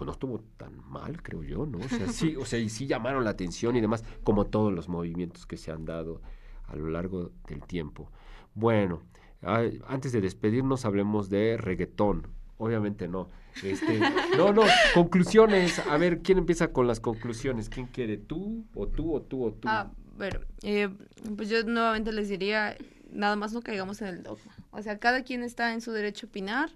[0.00, 1.76] pues no estuvo tan mal, creo yo, ¿no?
[1.76, 4.88] O sea, sí, o sea, y sí llamaron la atención y demás, como todos los
[4.88, 6.22] movimientos que se han dado
[6.68, 8.10] a lo largo del tiempo.
[8.54, 9.02] Bueno,
[9.42, 12.28] ah, antes de despedirnos hablemos de reggaetón.
[12.56, 13.28] Obviamente no.
[13.62, 14.00] Este,
[14.38, 14.62] no, no,
[14.94, 15.78] conclusiones.
[15.80, 17.68] A ver, ¿quién empieza con las conclusiones?
[17.68, 18.16] ¿Quién quiere?
[18.16, 19.68] ¿Tú o tú o tú o tú?
[19.68, 20.88] Ah, bueno, eh,
[21.36, 22.74] pues yo nuevamente les diría,
[23.12, 24.56] nada más no caigamos en el dogma.
[24.70, 26.70] O sea, cada quien está en su derecho a opinar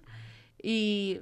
[0.61, 1.21] y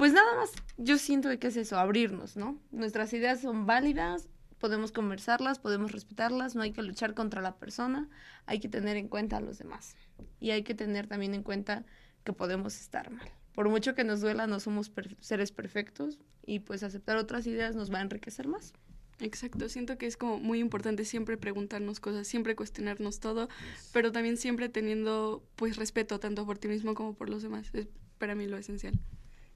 [0.00, 2.58] pues nada más, yo siento que es eso, abrirnos, ¿no?
[2.70, 8.08] Nuestras ideas son válidas, podemos conversarlas, podemos respetarlas, no hay que luchar contra la persona,
[8.46, 9.96] hay que tener en cuenta a los demás.
[10.40, 11.84] Y hay que tener también en cuenta
[12.24, 13.28] que podemos estar mal.
[13.52, 17.92] Por mucho que nos duela, no somos seres perfectos y pues aceptar otras ideas nos
[17.92, 18.72] va a enriquecer más.
[19.18, 23.50] Exacto, siento que es como muy importante siempre preguntarnos cosas, siempre cuestionarnos todo,
[23.92, 27.68] pero también siempre teniendo pues respeto tanto por ti mismo como por los demás.
[27.74, 28.98] Es para mí lo esencial.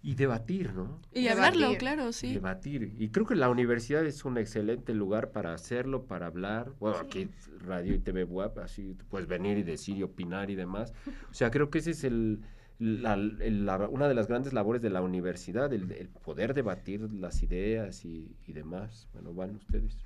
[0.04, 1.00] Y debatir, ¿no?
[1.12, 1.30] Y Debatir.
[1.64, 2.34] hablarlo, claro, sí.
[2.34, 2.94] Debatir.
[2.98, 6.72] Y creo que la universidad es un excelente lugar para hacerlo, para hablar.
[6.78, 7.28] Bueno, aquí
[7.60, 10.92] Radio y TV Web, así puedes venir y decir y opinar y demás.
[11.30, 12.42] O sea, creo que ese es el,
[12.78, 17.00] la- el- la- una de las grandes labores de la universidad, el, el poder debatir
[17.14, 19.08] las ideas y, y demás.
[19.14, 19.96] Bueno, van ustedes.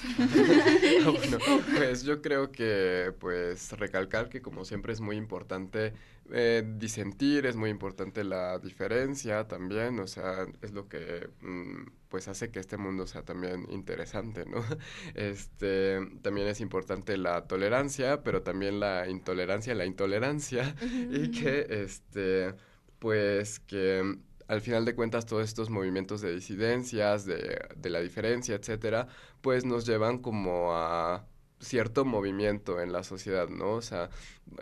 [1.04, 1.38] Bueno,
[1.76, 5.92] pues yo creo que pues recalcar que como siempre es muy importante
[6.32, 12.28] eh, disentir, es muy importante la diferencia también, o sea, es lo que mm, pues
[12.28, 14.62] hace que este mundo sea también interesante, ¿no?
[15.14, 20.74] Este, también es importante la tolerancia, pero también la intolerancia, la intolerancia
[21.10, 22.54] y que este
[22.98, 24.18] pues que
[24.48, 29.08] al final de cuentas todos estos movimientos de disidencias, de, de la diferencia, etcétera,
[29.40, 31.26] pues nos llevan como a
[31.60, 33.72] cierto movimiento en la sociedad, ¿no?
[33.72, 34.10] O sea,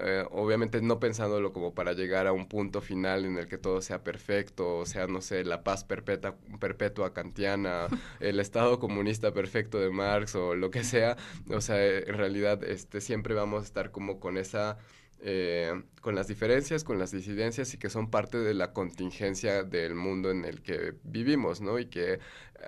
[0.01, 3.81] eh, obviamente no pensándolo como para llegar a un punto final en el que todo
[3.81, 7.87] sea perfecto, o sea, no sé, la paz perpetua, perpetua kantiana,
[8.21, 11.17] el Estado comunista perfecto de Marx o lo que sea,
[11.51, 14.79] o sea, en realidad este, siempre vamos a estar como con esa
[15.21, 19.95] eh, con las diferencias, con las disidencias y que son parte de la contingencia del
[19.95, 21.79] mundo en el que vivimos, ¿no?
[21.79, 22.21] Y que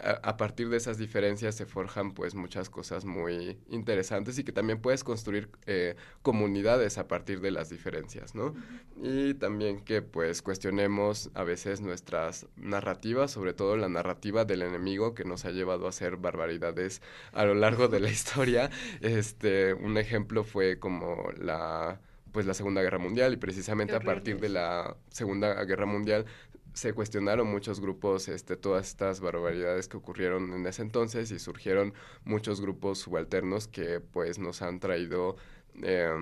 [0.03, 4.53] a, a partir de esas diferencias se forjan pues muchas cosas muy interesantes y que
[4.53, 8.55] también puedes construir eh, comunidades a partir de las diferencias, ¿no?
[9.01, 15.15] Y también que pues cuestionemos a veces nuestras narrativas, sobre todo la narrativa del enemigo
[15.15, 17.01] que nos ha llevado a hacer barbaridades
[17.33, 18.71] a lo largo de la historia.
[19.01, 22.01] Este, un ejemplo fue como la
[22.33, 26.27] pues la Segunda Guerra Mundial y precisamente a partir de la Segunda Guerra Mundial
[26.73, 31.95] se cuestionaron muchos grupos este, todas estas barbaridades que ocurrieron en ese entonces y surgieron
[32.25, 35.37] muchos grupos subalternos que pues nos han traído
[35.83, 36.15] eh,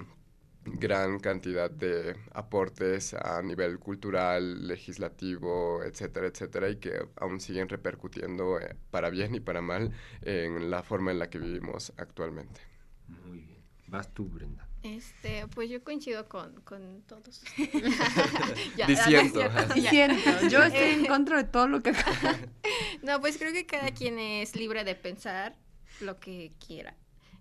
[0.65, 8.61] gran cantidad de aportes a nivel cultural, legislativo, etcétera, etcétera, y que aún siguen repercutiendo
[8.61, 9.93] eh, para bien y para mal
[10.23, 12.61] en la forma en la que vivimos actualmente.
[13.07, 13.63] Muy bien.
[13.87, 14.68] Vas tú, Brenda.
[14.83, 17.43] Este, pues yo coincido con, con todos.
[18.77, 19.75] Ya, Diciendo, cierto.
[19.75, 21.93] Siento, yo estoy en contra de todo lo que.
[23.03, 25.57] No, pues creo que cada quien es libre de pensar
[26.01, 26.97] lo que quiera.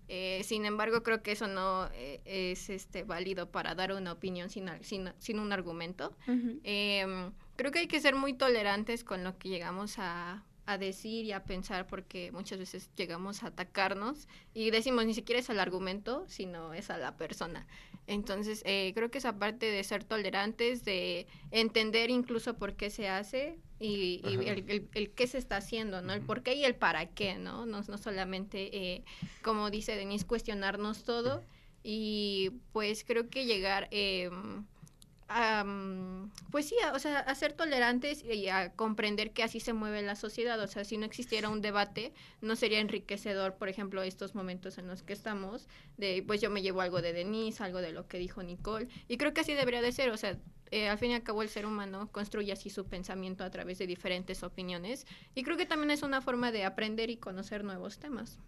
[0.08, 4.48] Eh, sin embargo, creo que eso no eh, es este válido para dar una opinión
[4.48, 6.16] sin, sin, sin un argumento.
[6.26, 11.24] Em, creo que hay que ser muy tolerantes con lo que llegamos a, a decir
[11.24, 15.60] y a pensar porque muchas veces llegamos a atacarnos y decimos ni siquiera es al
[15.60, 17.66] argumento, sino es a la persona.
[18.06, 23.08] Entonces, eh, creo que esa parte de ser tolerantes, de entender incluso por qué se
[23.08, 26.12] hace y, y el, el- el qué se está haciendo, ¿no?
[26.12, 27.64] El por qué y el para qué, ¿no?
[27.64, 29.04] No, no solamente, eh,
[29.42, 31.44] como dice Denise, cuestionarnos todo
[31.82, 33.88] y pues creo que llegar...
[33.90, 34.66] em,
[35.28, 39.72] mm, pues sí, a- o sea, a ser tolerantes y a comprender que así se
[39.72, 40.58] mueve la sociedad.
[40.60, 44.86] O sea, si no existiera un debate, no sería enriquecedor, por ejemplo, estos momentos en
[44.88, 48.18] los que estamos, de pues yo me llevo algo de Denise, algo de lo que
[48.18, 48.88] dijo Nicole.
[49.08, 50.10] Y creo que así debería de ser.
[50.10, 50.38] O sea,
[50.70, 53.78] eh, al fin y al cabo el ser humano construye así su pensamiento a través
[53.78, 55.06] de diferentes opiniones.
[55.34, 58.38] Y creo que también es una forma de aprender y conocer nuevos temas.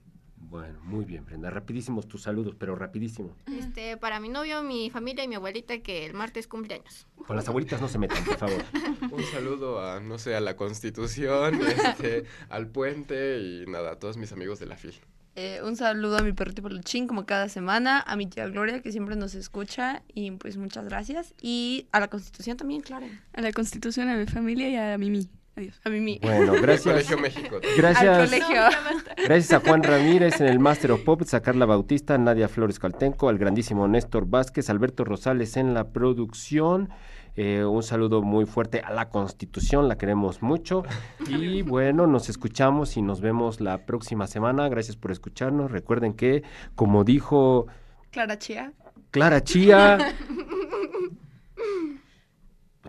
[0.40, 1.50] Bueno, muy bien, Brenda.
[1.50, 3.36] Rapidísimos tus saludos, pero rapidísimo.
[3.46, 7.06] Este, para mi novio, mi familia y mi abuelita que el martes cumpleaños.
[7.26, 8.62] Con las abuelitas no se metan, por favor.
[9.12, 14.16] Un saludo a, no sé, a la Constitución, este, al puente y nada, a todos
[14.16, 14.94] mis amigos de la FIL.
[15.36, 18.90] Eh, un saludo a mi perrito Peluchín, como cada semana, a mi tía Gloria, que
[18.90, 21.34] siempre nos escucha, y pues muchas gracias.
[21.40, 23.06] Y a la Constitución también, claro.
[23.32, 25.28] A la Constitución, a mi familia y a Mimi.
[25.60, 25.78] Adiós.
[25.84, 26.18] A mí, mi...
[26.22, 26.94] Bueno, gracias.
[26.94, 27.56] Colegio México.
[27.56, 28.30] Al Gracias.
[28.30, 28.62] colegio.
[29.24, 33.28] Gracias a Juan Ramírez en el Master of Puppets, a Carla Bautista, Nadia Flores Caltenco,
[33.28, 36.88] al grandísimo Néstor Vázquez, Alberto Rosales en la producción.
[37.36, 40.82] Eh, un saludo muy fuerte a la Constitución, la queremos mucho.
[41.28, 44.66] Y bueno, nos escuchamos y nos vemos la próxima semana.
[44.70, 45.70] Gracias por escucharnos.
[45.70, 46.42] Recuerden que,
[46.74, 47.66] como dijo
[48.10, 48.72] Clara Chía.
[49.10, 49.98] Clara Chía.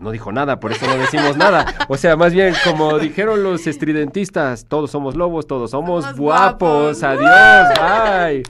[0.02, 1.86] No dijo nada, por eso no decimos nada.
[1.88, 6.98] O sea, más bien, como dijeron los estridentistas, todos somos lobos, todos somos, Somos guapos.
[6.98, 7.02] guapos.
[7.04, 8.42] Adiós, bye.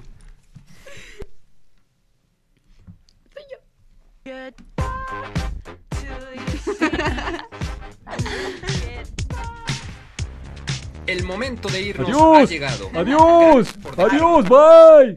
[11.07, 12.39] El momento de irnos Adiós.
[12.39, 12.91] ha llegado.
[12.95, 15.17] Adiós, adiós, bye.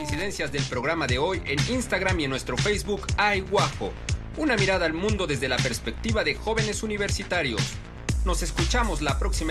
[0.00, 3.92] Incidencias del programa de hoy en Instagram y en nuestro Facebook Ay Guapo.
[4.38, 7.60] Una mirada al mundo desde la perspectiva de jóvenes universitarios.
[8.24, 9.50] Nos escuchamos la próxima